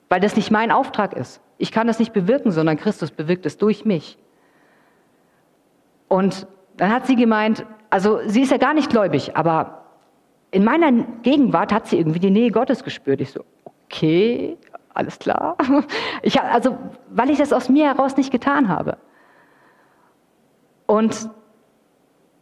weil 0.09 0.19
das 0.19 0.35
nicht 0.35 0.51
mein 0.51 0.71
Auftrag 0.71 1.13
ist. 1.13 1.39
Ich 1.57 1.71
kann 1.71 1.87
das 1.87 1.99
nicht 1.99 2.11
bewirken, 2.11 2.51
sondern 2.51 2.75
Christus 2.75 3.11
bewirkt 3.11 3.45
es 3.45 3.57
durch 3.57 3.85
mich. 3.85 4.17
Und 6.09 6.47
dann 6.75 6.91
hat 6.91 7.07
sie 7.07 7.15
gemeint, 7.15 7.65
also 7.89 8.19
sie 8.25 8.41
ist 8.41 8.51
ja 8.51 8.57
gar 8.57 8.73
nicht 8.73 8.89
gläubig, 8.89 9.37
aber 9.37 9.85
in 10.51 10.65
meiner 10.65 10.91
Gegenwart 11.21 11.71
hat 11.71 11.87
sie 11.87 11.97
irgendwie 11.97 12.19
die 12.19 12.31
Nähe 12.31 12.51
Gottes 12.51 12.83
gespürt. 12.83 13.21
Ich 13.21 13.31
so, 13.31 13.45
okay, 13.85 14.57
alles 14.93 15.19
klar. 15.19 15.57
Ich, 16.21 16.39
also, 16.39 16.77
weil 17.09 17.29
ich 17.29 17.37
das 17.37 17.51
aus 17.51 17.67
mir 17.67 17.87
heraus 17.87 18.15
nicht 18.15 18.31
getan 18.31 18.69
habe. 18.69 18.97
Und 20.85 21.29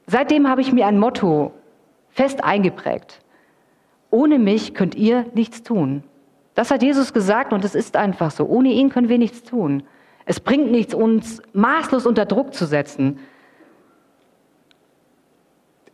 seitdem 0.06 0.48
habe 0.48 0.62
ich 0.62 0.72
mir 0.72 0.86
ein 0.86 1.00
Motto 1.00 1.54
fest 2.10 2.44
eingeprägt. 2.44 3.22
Ohne 4.12 4.38
mich 4.38 4.74
könnt 4.74 4.94
ihr 4.94 5.26
nichts 5.34 5.64
tun. 5.64 6.04
Das 6.54 6.70
hat 6.70 6.84
Jesus 6.84 7.14
gesagt 7.14 7.54
und 7.54 7.64
es 7.64 7.76
ist 7.76 7.96
einfach 7.96 8.30
so. 8.30 8.46
Ohne 8.46 8.70
ihn 8.70 8.90
können 8.90 9.10
wir 9.10 9.18
nichts 9.18 9.44
tun. 9.44 9.84
Es 10.26 10.40
bringt 10.40 10.70
nichts, 10.70 10.94
uns 10.94 11.42
maßlos 11.54 12.06
unter 12.06 12.26
Druck 12.26 12.54
zu 12.54 12.66
setzen. 12.66 13.20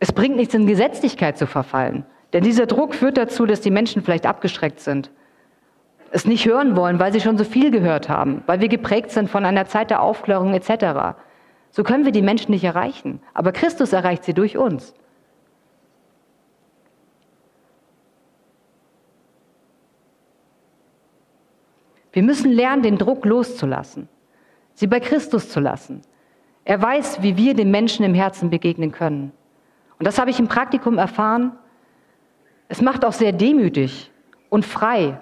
Es 0.00 0.12
bringt 0.12 0.36
nichts, 0.36 0.54
in 0.54 0.66
Gesetzlichkeit 0.66 1.38
zu 1.38 1.46
verfallen. 1.46 2.04
Denn 2.32 2.44
dieser 2.44 2.66
Druck 2.66 2.94
führt 2.94 3.16
dazu, 3.16 3.46
dass 3.46 3.60
die 3.60 3.70
Menschen 3.70 4.02
vielleicht 4.02 4.26
abgeschreckt 4.26 4.80
sind, 4.80 5.10
es 6.10 6.26
nicht 6.26 6.46
hören 6.46 6.76
wollen, 6.76 6.98
weil 6.98 7.12
sie 7.12 7.20
schon 7.20 7.38
so 7.38 7.44
viel 7.44 7.70
gehört 7.70 8.08
haben, 8.08 8.42
weil 8.46 8.60
wir 8.60 8.68
geprägt 8.68 9.10
sind 9.10 9.28
von 9.28 9.44
einer 9.44 9.66
Zeit 9.66 9.90
der 9.90 10.02
Aufklärung 10.02 10.54
etc. 10.54 11.18
So 11.70 11.82
können 11.84 12.04
wir 12.04 12.12
die 12.12 12.22
Menschen 12.22 12.50
nicht 12.52 12.64
erreichen. 12.64 13.20
Aber 13.34 13.52
Christus 13.52 13.92
erreicht 13.92 14.24
sie 14.24 14.34
durch 14.34 14.56
uns. 14.56 14.94
Wir 22.12 22.22
müssen 22.22 22.50
lernen, 22.50 22.82
den 22.82 22.98
Druck 22.98 23.24
loszulassen, 23.24 24.08
sie 24.74 24.86
bei 24.86 24.98
Christus 24.98 25.50
zu 25.50 25.60
lassen. 25.60 26.02
Er 26.64 26.82
weiß, 26.82 27.22
wie 27.22 27.36
wir 27.36 27.54
den 27.54 27.70
Menschen 27.70 28.04
im 28.04 28.14
Herzen 28.14 28.50
begegnen 28.50 28.92
können. 28.92 29.32
Und 29.98 30.06
das 30.06 30.18
habe 30.18 30.30
ich 30.30 30.40
im 30.40 30.48
Praktikum 30.48 30.98
erfahren. 30.98 31.52
Es 32.68 32.82
macht 32.82 33.04
auch 33.04 33.12
sehr 33.12 33.32
demütig 33.32 34.10
und 34.48 34.64
frei. 34.64 35.20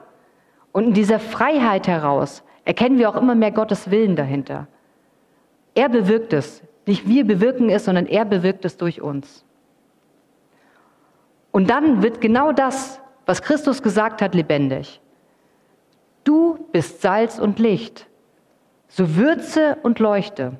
Und 0.76 0.88
in 0.88 0.92
dieser 0.92 1.18
Freiheit 1.18 1.88
heraus 1.88 2.42
erkennen 2.66 2.98
wir 2.98 3.08
auch 3.08 3.16
immer 3.16 3.34
mehr 3.34 3.50
Gottes 3.50 3.90
Willen 3.90 4.14
dahinter. 4.14 4.66
Er 5.74 5.88
bewirkt 5.88 6.34
es. 6.34 6.62
Nicht 6.84 7.08
wir 7.08 7.26
bewirken 7.26 7.70
es, 7.70 7.86
sondern 7.86 8.04
er 8.04 8.26
bewirkt 8.26 8.62
es 8.66 8.76
durch 8.76 9.00
uns. 9.00 9.42
Und 11.50 11.70
dann 11.70 12.02
wird 12.02 12.20
genau 12.20 12.52
das, 12.52 13.00
was 13.24 13.40
Christus 13.40 13.82
gesagt 13.82 14.20
hat, 14.20 14.34
lebendig. 14.34 15.00
Du 16.24 16.68
bist 16.72 17.00
Salz 17.00 17.38
und 17.38 17.58
Licht. 17.58 18.06
So 18.86 19.16
würze 19.16 19.78
und 19.82 19.98
leuchte. 19.98 20.58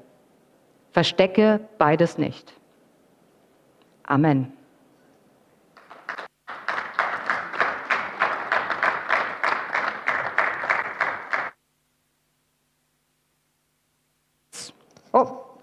Verstecke 0.93 1.61
beides 1.77 2.17
nicht. 2.17 2.55
Amen. 4.03 4.56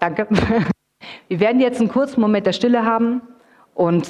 Danke. 0.04 0.26
Wir 1.28 1.40
werden 1.40 1.60
jetzt 1.60 1.80
einen 1.80 1.88
kurzen 1.88 2.20
Moment 2.20 2.46
der 2.46 2.52
Stille 2.52 2.84
haben 2.84 3.22
und 3.74 4.08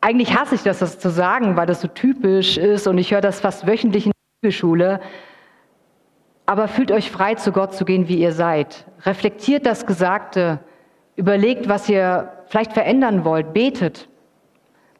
eigentlich 0.00 0.36
hasse 0.36 0.54
ich 0.54 0.62
das, 0.62 0.78
das 0.78 0.98
zu 0.98 1.10
sagen, 1.10 1.56
weil 1.56 1.66
das 1.66 1.80
so 1.80 1.88
typisch 1.88 2.56
ist 2.56 2.86
und 2.86 2.98
ich 2.98 3.12
höre 3.12 3.20
das 3.20 3.40
fast 3.40 3.66
wöchentlich 3.66 4.06
in 4.06 4.12
der 4.12 4.40
Bibelschule. 4.40 5.00
Aber 6.46 6.66
fühlt 6.66 6.90
euch 6.90 7.10
frei, 7.10 7.34
zu 7.34 7.52
Gott 7.52 7.74
zu 7.74 7.84
gehen, 7.84 8.08
wie 8.08 8.18
ihr 8.18 8.32
seid. 8.32 8.86
Reflektiert 9.02 9.66
das 9.66 9.86
Gesagte. 9.86 10.58
Überlegt, 11.14 11.68
was 11.68 11.88
ihr 11.88 12.32
vielleicht 12.46 12.72
verändern 12.72 13.24
wollt, 13.24 13.52
betet. 13.52 14.08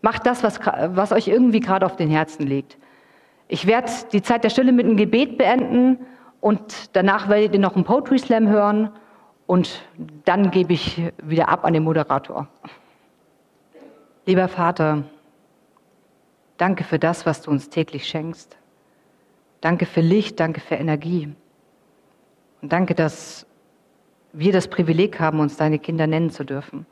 Macht 0.02 0.26
das, 0.26 0.44
was, 0.44 0.60
was 0.60 1.12
euch 1.12 1.28
irgendwie 1.28 1.60
gerade 1.60 1.86
auf 1.86 1.96
den 1.96 2.10
Herzen 2.10 2.46
liegt. 2.46 2.78
Ich 3.48 3.66
werde 3.66 3.90
die 4.12 4.22
Zeit 4.22 4.44
der 4.44 4.50
Stille 4.50 4.70
mit 4.70 4.86
einem 4.86 4.96
Gebet 4.96 5.38
beenden 5.38 5.98
und 6.40 6.94
danach 6.94 7.28
werdet 7.28 7.54
ihr 7.54 7.60
noch 7.60 7.74
einen 7.74 7.84
Poetry 7.84 8.18
Slam 8.18 8.48
hören 8.48 8.90
und 9.50 9.82
dann 10.24 10.52
gebe 10.52 10.72
ich 10.72 11.02
wieder 11.20 11.48
ab 11.48 11.64
an 11.64 11.72
den 11.72 11.82
Moderator. 11.82 12.46
Lieber 14.24 14.46
Vater, 14.46 15.02
danke 16.56 16.84
für 16.84 17.00
das, 17.00 17.26
was 17.26 17.42
du 17.42 17.50
uns 17.50 17.68
täglich 17.68 18.06
schenkst. 18.06 18.56
Danke 19.60 19.86
für 19.86 20.02
Licht, 20.02 20.38
danke 20.38 20.60
für 20.60 20.76
Energie. 20.76 21.34
Und 22.62 22.72
danke, 22.72 22.94
dass 22.94 23.44
wir 24.32 24.52
das 24.52 24.68
Privileg 24.68 25.18
haben, 25.18 25.40
uns 25.40 25.56
deine 25.56 25.80
Kinder 25.80 26.06
nennen 26.06 26.30
zu 26.30 26.44
dürfen. 26.44 26.86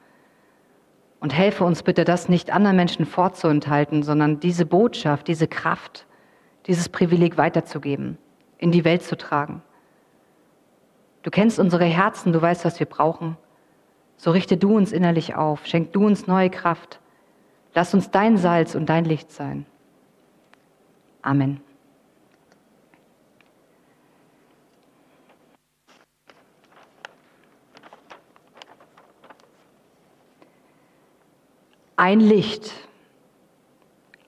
Und 1.21 1.33
helfe 1.33 1.63
uns 1.63 1.85
bitte, 1.85 2.05
das 2.05 2.29
nicht 2.29 2.51
anderen 2.51 2.75
Menschen 2.75 3.07
vorzuenthalten, 3.07 4.03
sondern 4.03 4.41
diese 4.41 4.67
Botschaft, 4.67 5.29
diese 5.29 5.47
Kraft, 5.47 6.07
dieses 6.67 6.89
Privileg 6.89 7.37
weiterzugeben, 7.37 8.19
in 8.59 8.73
die 8.73 8.85
Welt 8.85 9.05
zu 9.05 9.17
tragen. 9.17 9.63
Du 11.23 11.31
kennst 11.31 11.59
unsere 11.59 11.85
Herzen, 11.85 12.33
du 12.33 12.41
weißt, 12.41 12.65
was 12.65 12.79
wir 12.79 12.87
brauchen. 12.87 13.37
So 14.17 14.31
richte 14.31 14.57
du 14.57 14.77
uns 14.77 14.93
innerlich 14.93 15.35
auf, 15.35 15.67
schenk 15.67 15.93
du 15.93 16.07
uns 16.07 16.27
neue 16.27 16.51
Kraft. 16.51 17.01
Lass 17.75 17.95
uns 17.95 18.11
dein 18.11 18.37
Salz 18.37 18.75
und 18.75 18.87
dein 18.87 19.05
Licht 19.05 19.31
sein. 19.31 19.67
Amen. 21.23 21.61
Ein 31.97 32.21
Licht. 32.21 32.73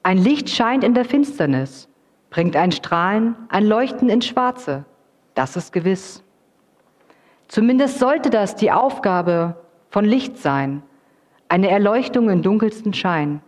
Ein 0.02 0.18
Licht 0.18 0.50
scheint 0.50 0.82
in 0.82 0.94
der 0.94 1.04
Finsternis, 1.04 1.88
bringt 2.30 2.56
ein 2.56 2.72
Strahlen, 2.72 3.36
ein 3.48 3.64
Leuchten 3.64 4.08
ins 4.08 4.26
Schwarze. 4.26 4.84
Das 5.34 5.56
ist 5.56 5.72
gewiss. 5.72 6.24
Zumindest 7.50 7.98
sollte 7.98 8.30
das 8.30 8.54
die 8.54 8.70
Aufgabe 8.70 9.56
von 9.88 10.04
Licht 10.04 10.38
sein, 10.38 10.84
eine 11.48 11.68
Erleuchtung 11.68 12.30
im 12.30 12.42
dunkelsten 12.42 12.94
Schein. 12.94 13.42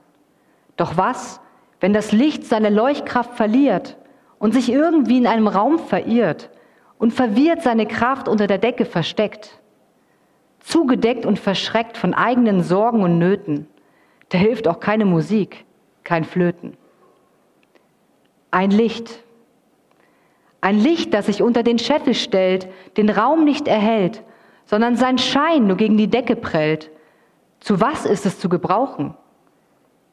Doch 0.76 0.96
was, 0.96 1.40
wenn 1.78 1.92
das 1.92 2.10
Licht 2.10 2.44
seine 2.44 2.68
Leuchtkraft 2.68 3.34
verliert 3.34 3.96
und 4.40 4.54
sich 4.54 4.72
irgendwie 4.72 5.18
in 5.18 5.28
einem 5.28 5.46
Raum 5.46 5.78
verirrt 5.78 6.50
und 6.98 7.12
verwirrt 7.12 7.62
seine 7.62 7.86
Kraft 7.86 8.26
unter 8.26 8.48
der 8.48 8.58
Decke 8.58 8.86
versteckt? 8.86 9.60
Zugedeckt 10.58 11.24
und 11.24 11.38
verschreckt 11.38 11.96
von 11.96 12.12
eigenen 12.12 12.64
Sorgen 12.64 13.04
und 13.04 13.20
Nöten. 13.20 13.68
Da 14.30 14.38
hilft 14.38 14.66
auch 14.66 14.80
keine 14.80 15.04
Musik, 15.04 15.64
kein 16.02 16.24
Flöten. 16.24 16.76
Ein 18.50 18.72
Licht. 18.72 19.22
Ein 20.62 20.79
Licht, 20.79 21.12
das 21.12 21.27
sich 21.27 21.42
unter 21.42 21.64
den 21.64 21.81
Scheffel 21.81 22.14
stellt, 22.14 22.68
den 22.96 23.11
Raum 23.11 23.44
nicht 23.44 23.66
erhält, 23.66 24.22
sondern 24.64 24.96
sein 24.96 25.18
Schein 25.18 25.66
nur 25.66 25.77
gegen 25.77 25.96
die 25.96 26.09
Decke 26.09 26.37
prellt. 26.37 26.90
Zu 27.59 27.81
was 27.81 28.07
ist 28.07 28.25
es 28.27 28.38
zu 28.38 28.48
gebrauchen? 28.48 29.14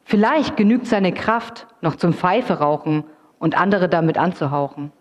Vielleicht 0.03 0.57
genügt 0.57 0.87
seine 0.87 1.13
Kraft 1.13 1.67
noch 1.81 1.95
zum 1.95 2.13
Pfeife 2.13 2.55
rauchen 2.55 3.03
und 3.37 3.55
andere 3.55 3.87
damit 3.89 4.17
anzuhauchen. 4.17 4.91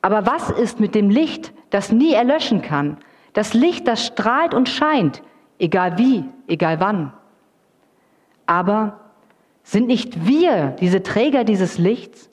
Aber 0.00 0.24
was 0.24 0.48
ist 0.48 0.80
mit 0.80 0.94
dem 0.94 1.10
Licht, 1.10 1.52
das 1.68 1.92
nie 1.92 2.14
erlöschen 2.14 2.62
kann? 2.62 2.96
Das 3.34 3.52
Licht, 3.52 3.86
das 3.86 4.06
strahlt 4.06 4.54
und 4.54 4.70
scheint, 4.70 5.22
egal 5.58 5.98
wie, 5.98 6.24
egal 6.46 6.80
wann. 6.80 7.12
Aber 8.46 8.98
sind 9.62 9.88
nicht 9.88 10.26
wir 10.26 10.74
diese 10.80 11.02
Träger 11.02 11.44
dieses 11.44 11.76
Lichts, 11.76 12.29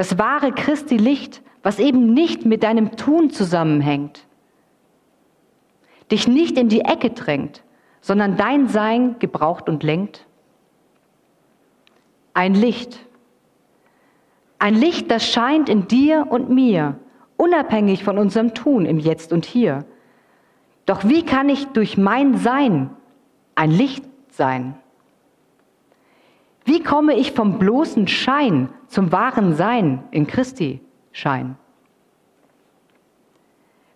das 0.00 0.16
wahre 0.16 0.50
Christi 0.52 0.96
Licht, 0.96 1.42
was 1.62 1.78
eben 1.78 2.14
nicht 2.14 2.46
mit 2.46 2.62
deinem 2.62 2.96
Tun 2.96 3.28
zusammenhängt, 3.28 4.26
dich 6.10 6.26
nicht 6.26 6.56
in 6.56 6.70
die 6.70 6.80
Ecke 6.80 7.10
drängt, 7.10 7.62
sondern 8.00 8.38
dein 8.38 8.66
Sein 8.66 9.18
gebraucht 9.18 9.68
und 9.68 9.82
lenkt? 9.82 10.26
Ein 12.32 12.54
Licht. 12.54 12.98
Ein 14.58 14.74
Licht, 14.74 15.10
das 15.10 15.26
scheint 15.30 15.68
in 15.68 15.86
dir 15.86 16.28
und 16.30 16.48
mir, 16.48 16.98
unabhängig 17.36 18.02
von 18.02 18.16
unserem 18.16 18.54
Tun 18.54 18.86
im 18.86 18.98
Jetzt 18.98 19.34
und 19.34 19.44
Hier. 19.44 19.84
Doch 20.86 21.04
wie 21.04 21.26
kann 21.26 21.50
ich 21.50 21.66
durch 21.66 21.98
mein 21.98 22.38
Sein 22.38 22.88
ein 23.54 23.70
Licht 23.70 24.04
sein? 24.30 24.76
Wie 26.64 26.82
komme 26.82 27.16
ich 27.16 27.32
vom 27.32 27.58
bloßen 27.58 28.08
Schein 28.08 28.70
zum 28.90 29.12
wahren 29.12 29.54
Sein 29.54 30.02
in 30.10 30.26
Christi 30.26 30.80
Schein? 31.12 31.56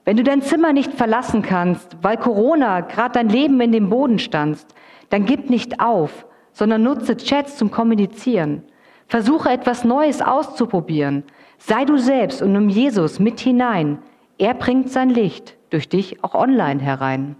Wenn 0.04 0.16
du 0.16 0.22
dein 0.22 0.42
Zimmer 0.42 0.72
nicht 0.72 0.92
verlassen 0.92 1.42
kannst, 1.42 1.96
weil 2.02 2.16
Corona 2.16 2.80
gerade 2.80 3.14
dein 3.14 3.28
Leben 3.28 3.60
in 3.60 3.72
den 3.72 3.88
Boden 3.90 4.18
standst, 4.18 4.74
dann 5.10 5.24
gib 5.24 5.50
nicht 5.50 5.80
auf, 5.80 6.26
sondern 6.52 6.82
nutze 6.82 7.16
Chats 7.16 7.56
zum 7.56 7.70
Kommunizieren. 7.70 8.62
Versuche 9.08 9.50
etwas 9.50 9.84
Neues 9.84 10.22
auszuprobieren. 10.22 11.24
Sei 11.58 11.84
du 11.84 11.96
selbst 11.96 12.42
und 12.42 12.52
nimm 12.52 12.68
Jesus 12.68 13.18
mit 13.18 13.40
hinein. 13.40 13.98
Er 14.38 14.54
bringt 14.54 14.90
sein 14.90 15.10
Licht 15.10 15.56
durch 15.70 15.88
dich 15.88 16.22
auch 16.22 16.34
online 16.34 16.80
herein. 16.80 17.36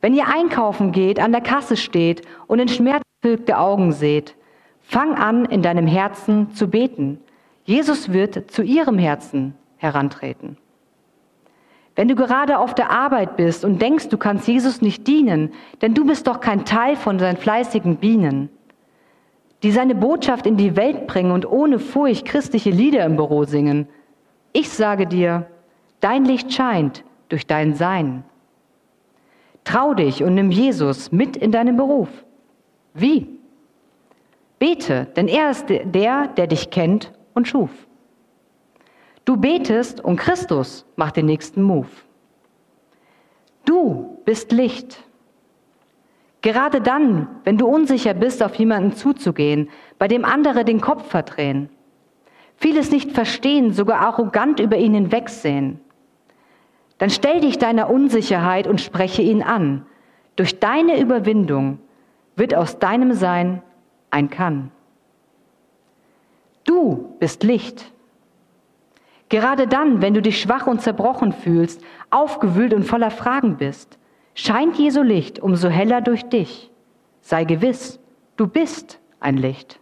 Wenn 0.00 0.14
ihr 0.14 0.28
einkaufen 0.28 0.92
geht, 0.92 1.20
an 1.20 1.32
der 1.32 1.40
Kasse 1.40 1.76
steht 1.76 2.22
und 2.46 2.58
in 2.58 2.68
Schmerz 2.68 3.02
vertilgte 3.20 3.58
Augen 3.58 3.92
seht. 3.92 4.36
Fang 4.88 5.16
an, 5.16 5.46
in 5.46 5.62
deinem 5.62 5.88
Herzen 5.88 6.52
zu 6.52 6.68
beten. 6.68 7.18
Jesus 7.64 8.12
wird 8.12 8.52
zu 8.52 8.62
ihrem 8.62 8.98
Herzen 8.98 9.54
herantreten. 9.78 10.56
Wenn 11.96 12.06
du 12.06 12.14
gerade 12.14 12.58
auf 12.58 12.72
der 12.72 12.90
Arbeit 12.90 13.36
bist 13.36 13.64
und 13.64 13.82
denkst, 13.82 14.10
du 14.10 14.16
kannst 14.16 14.46
Jesus 14.46 14.82
nicht 14.82 15.08
dienen, 15.08 15.52
denn 15.82 15.94
du 15.94 16.06
bist 16.06 16.28
doch 16.28 16.38
kein 16.38 16.64
Teil 16.64 16.94
von 16.94 17.18
seinen 17.18 17.36
fleißigen 17.36 17.96
Bienen, 17.96 18.48
die 19.64 19.72
seine 19.72 19.96
Botschaft 19.96 20.46
in 20.46 20.56
die 20.56 20.76
Welt 20.76 21.08
bringen 21.08 21.32
und 21.32 21.50
ohne 21.50 21.80
Furcht 21.80 22.24
christliche 22.24 22.70
Lieder 22.70 23.04
im 23.04 23.16
Büro 23.16 23.42
singen. 23.42 23.88
Ich 24.52 24.68
sage 24.68 25.08
dir, 25.08 25.46
dein 26.00 26.24
Licht 26.24 26.52
scheint 26.52 27.02
durch 27.28 27.46
dein 27.46 27.74
Sein. 27.74 28.22
Trau 29.64 29.94
dich 29.94 30.22
und 30.22 30.34
nimm 30.34 30.52
Jesus 30.52 31.10
mit 31.10 31.36
in 31.36 31.50
deinen 31.50 31.76
Beruf. 31.76 32.08
Wie? 32.94 33.36
Bete, 34.58 35.06
denn 35.16 35.28
er 35.28 35.50
ist 35.50 35.66
der, 35.68 36.28
der 36.28 36.46
dich 36.46 36.70
kennt 36.70 37.12
und 37.34 37.46
schuf. 37.48 37.70
Du 39.24 39.36
betest 39.36 40.02
und 40.02 40.16
Christus 40.16 40.86
macht 40.96 41.16
den 41.16 41.26
nächsten 41.26 41.62
Move. 41.62 41.88
Du 43.64 44.20
bist 44.24 44.52
Licht. 44.52 45.02
Gerade 46.40 46.80
dann, 46.80 47.26
wenn 47.42 47.58
du 47.58 47.66
unsicher 47.66 48.14
bist, 48.14 48.42
auf 48.42 48.54
jemanden 48.54 48.92
zuzugehen, 48.92 49.68
bei 49.98 50.06
dem 50.06 50.24
andere 50.24 50.64
den 50.64 50.80
Kopf 50.80 51.08
verdrehen, 51.08 51.68
vieles 52.56 52.92
nicht 52.92 53.10
verstehen, 53.10 53.72
sogar 53.72 54.00
arrogant 54.00 54.60
über 54.60 54.76
ihn 54.76 54.94
hinwegsehen, 54.94 55.80
dann 56.98 57.10
stell 57.10 57.40
dich 57.40 57.58
deiner 57.58 57.90
Unsicherheit 57.90 58.68
und 58.68 58.80
spreche 58.80 59.22
ihn 59.22 59.42
an. 59.42 59.84
Durch 60.36 60.60
deine 60.60 61.00
Überwindung 61.00 61.78
wird 62.36 62.54
aus 62.54 62.78
deinem 62.78 63.12
Sein 63.12 63.62
ein 64.10 64.30
Kann. 64.30 64.70
Du 66.64 67.14
bist 67.18 67.42
Licht. 67.42 67.92
Gerade 69.28 69.66
dann, 69.66 70.02
wenn 70.02 70.14
du 70.14 70.22
dich 70.22 70.40
schwach 70.40 70.66
und 70.66 70.82
zerbrochen 70.82 71.32
fühlst, 71.32 71.82
aufgewühlt 72.10 72.74
und 72.74 72.84
voller 72.84 73.10
Fragen 73.10 73.56
bist, 73.56 73.98
scheint 74.34 74.76
Jesu 74.76 75.02
Licht 75.02 75.40
umso 75.40 75.68
heller 75.68 76.00
durch 76.00 76.24
dich. 76.24 76.70
Sei 77.20 77.44
gewiss, 77.44 77.98
du 78.36 78.46
bist 78.46 79.00
ein 79.18 79.36
Licht. 79.36 79.80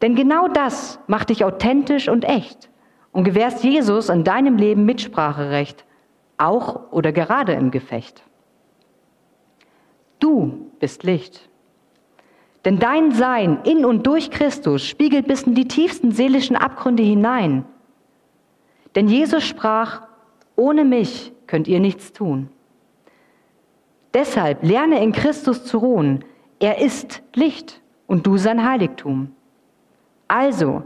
Denn 0.00 0.14
genau 0.14 0.48
das 0.48 0.98
macht 1.06 1.30
dich 1.30 1.44
authentisch 1.44 2.08
und 2.08 2.24
echt 2.24 2.70
und 3.12 3.24
gewährst 3.24 3.64
Jesus 3.64 4.08
in 4.08 4.24
deinem 4.24 4.56
Leben 4.56 4.84
Mitspracherecht, 4.84 5.84
auch 6.36 6.92
oder 6.92 7.12
gerade 7.12 7.52
im 7.52 7.70
Gefecht. 7.70 8.22
Du 10.20 10.70
bist 10.78 11.02
Licht. 11.02 11.47
Denn 12.68 12.78
dein 12.78 13.12
Sein 13.12 13.60
in 13.64 13.86
und 13.86 14.06
durch 14.06 14.30
Christus 14.30 14.84
spiegelt 14.84 15.26
bis 15.26 15.44
in 15.44 15.54
die 15.54 15.68
tiefsten 15.68 16.12
seelischen 16.12 16.54
Abgründe 16.54 17.02
hinein. 17.02 17.64
Denn 18.94 19.08
Jesus 19.08 19.44
sprach, 19.44 20.02
ohne 20.54 20.84
mich 20.84 21.32
könnt 21.46 21.66
ihr 21.66 21.80
nichts 21.80 22.12
tun. 22.12 22.50
Deshalb 24.12 24.62
lerne 24.62 25.02
in 25.02 25.12
Christus 25.12 25.64
zu 25.64 25.78
ruhen. 25.78 26.26
Er 26.60 26.82
ist 26.82 27.22
Licht 27.34 27.80
und 28.06 28.26
du 28.26 28.36
sein 28.36 28.62
Heiligtum. 28.62 29.32
Also, 30.26 30.82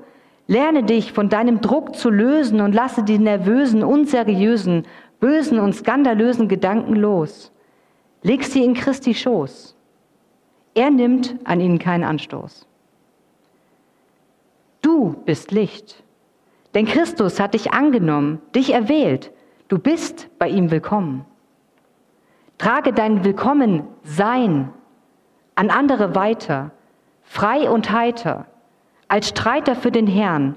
lerne 0.46 0.84
dich 0.84 1.12
von 1.12 1.30
deinem 1.30 1.62
Druck 1.62 1.96
zu 1.96 2.10
lösen 2.10 2.60
und 2.60 2.76
lasse 2.76 3.02
die 3.02 3.18
nervösen, 3.18 3.82
unseriösen, 3.82 4.86
bösen 5.18 5.58
und 5.58 5.74
skandalösen 5.74 6.46
Gedanken 6.46 6.94
los. 6.94 7.50
Leg 8.22 8.44
sie 8.44 8.64
in 8.64 8.74
Christi 8.74 9.14
Schoß. 9.14 9.74
Er 10.74 10.90
nimmt 10.90 11.36
an 11.44 11.60
ihnen 11.60 11.78
keinen 11.78 12.04
Anstoß. 12.04 12.66
Du 14.80 15.12
bist 15.24 15.52
Licht, 15.52 16.02
denn 16.74 16.86
Christus 16.86 17.38
hat 17.38 17.54
dich 17.54 17.72
angenommen, 17.72 18.40
dich 18.54 18.72
erwählt. 18.72 19.30
Du 19.68 19.78
bist 19.78 20.28
bei 20.38 20.48
ihm 20.48 20.70
willkommen. 20.70 21.24
Trage 22.58 22.92
dein 22.92 23.24
Willkommen 23.24 23.84
Sein 24.02 24.72
an 25.54 25.70
andere 25.70 26.14
weiter, 26.14 26.70
frei 27.22 27.68
und 27.68 27.92
heiter, 27.92 28.46
als 29.08 29.28
Streiter 29.28 29.76
für 29.76 29.90
den 29.90 30.06
Herrn. 30.06 30.56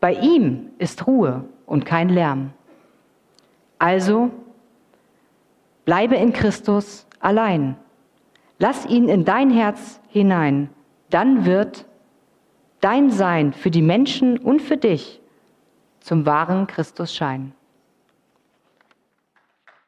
Bei 0.00 0.12
ihm 0.12 0.70
ist 0.78 1.06
Ruhe 1.06 1.44
und 1.64 1.86
kein 1.86 2.08
Lärm. 2.08 2.50
Also 3.78 4.30
Bleibe 5.86 6.16
in 6.16 6.32
Christus 6.32 7.06
allein. 7.20 7.76
Lass 8.58 8.86
ihn 8.86 9.08
in 9.08 9.24
dein 9.24 9.50
Herz 9.50 10.00
hinein. 10.08 10.70
Dann 11.10 11.44
wird 11.44 11.86
dein 12.80 13.10
Sein 13.10 13.52
für 13.52 13.70
die 13.70 13.82
Menschen 13.82 14.38
und 14.38 14.62
für 14.62 14.76
dich 14.76 15.20
zum 16.00 16.24
wahren 16.24 16.66
Christus 16.66 17.14
scheinen. 17.14 17.55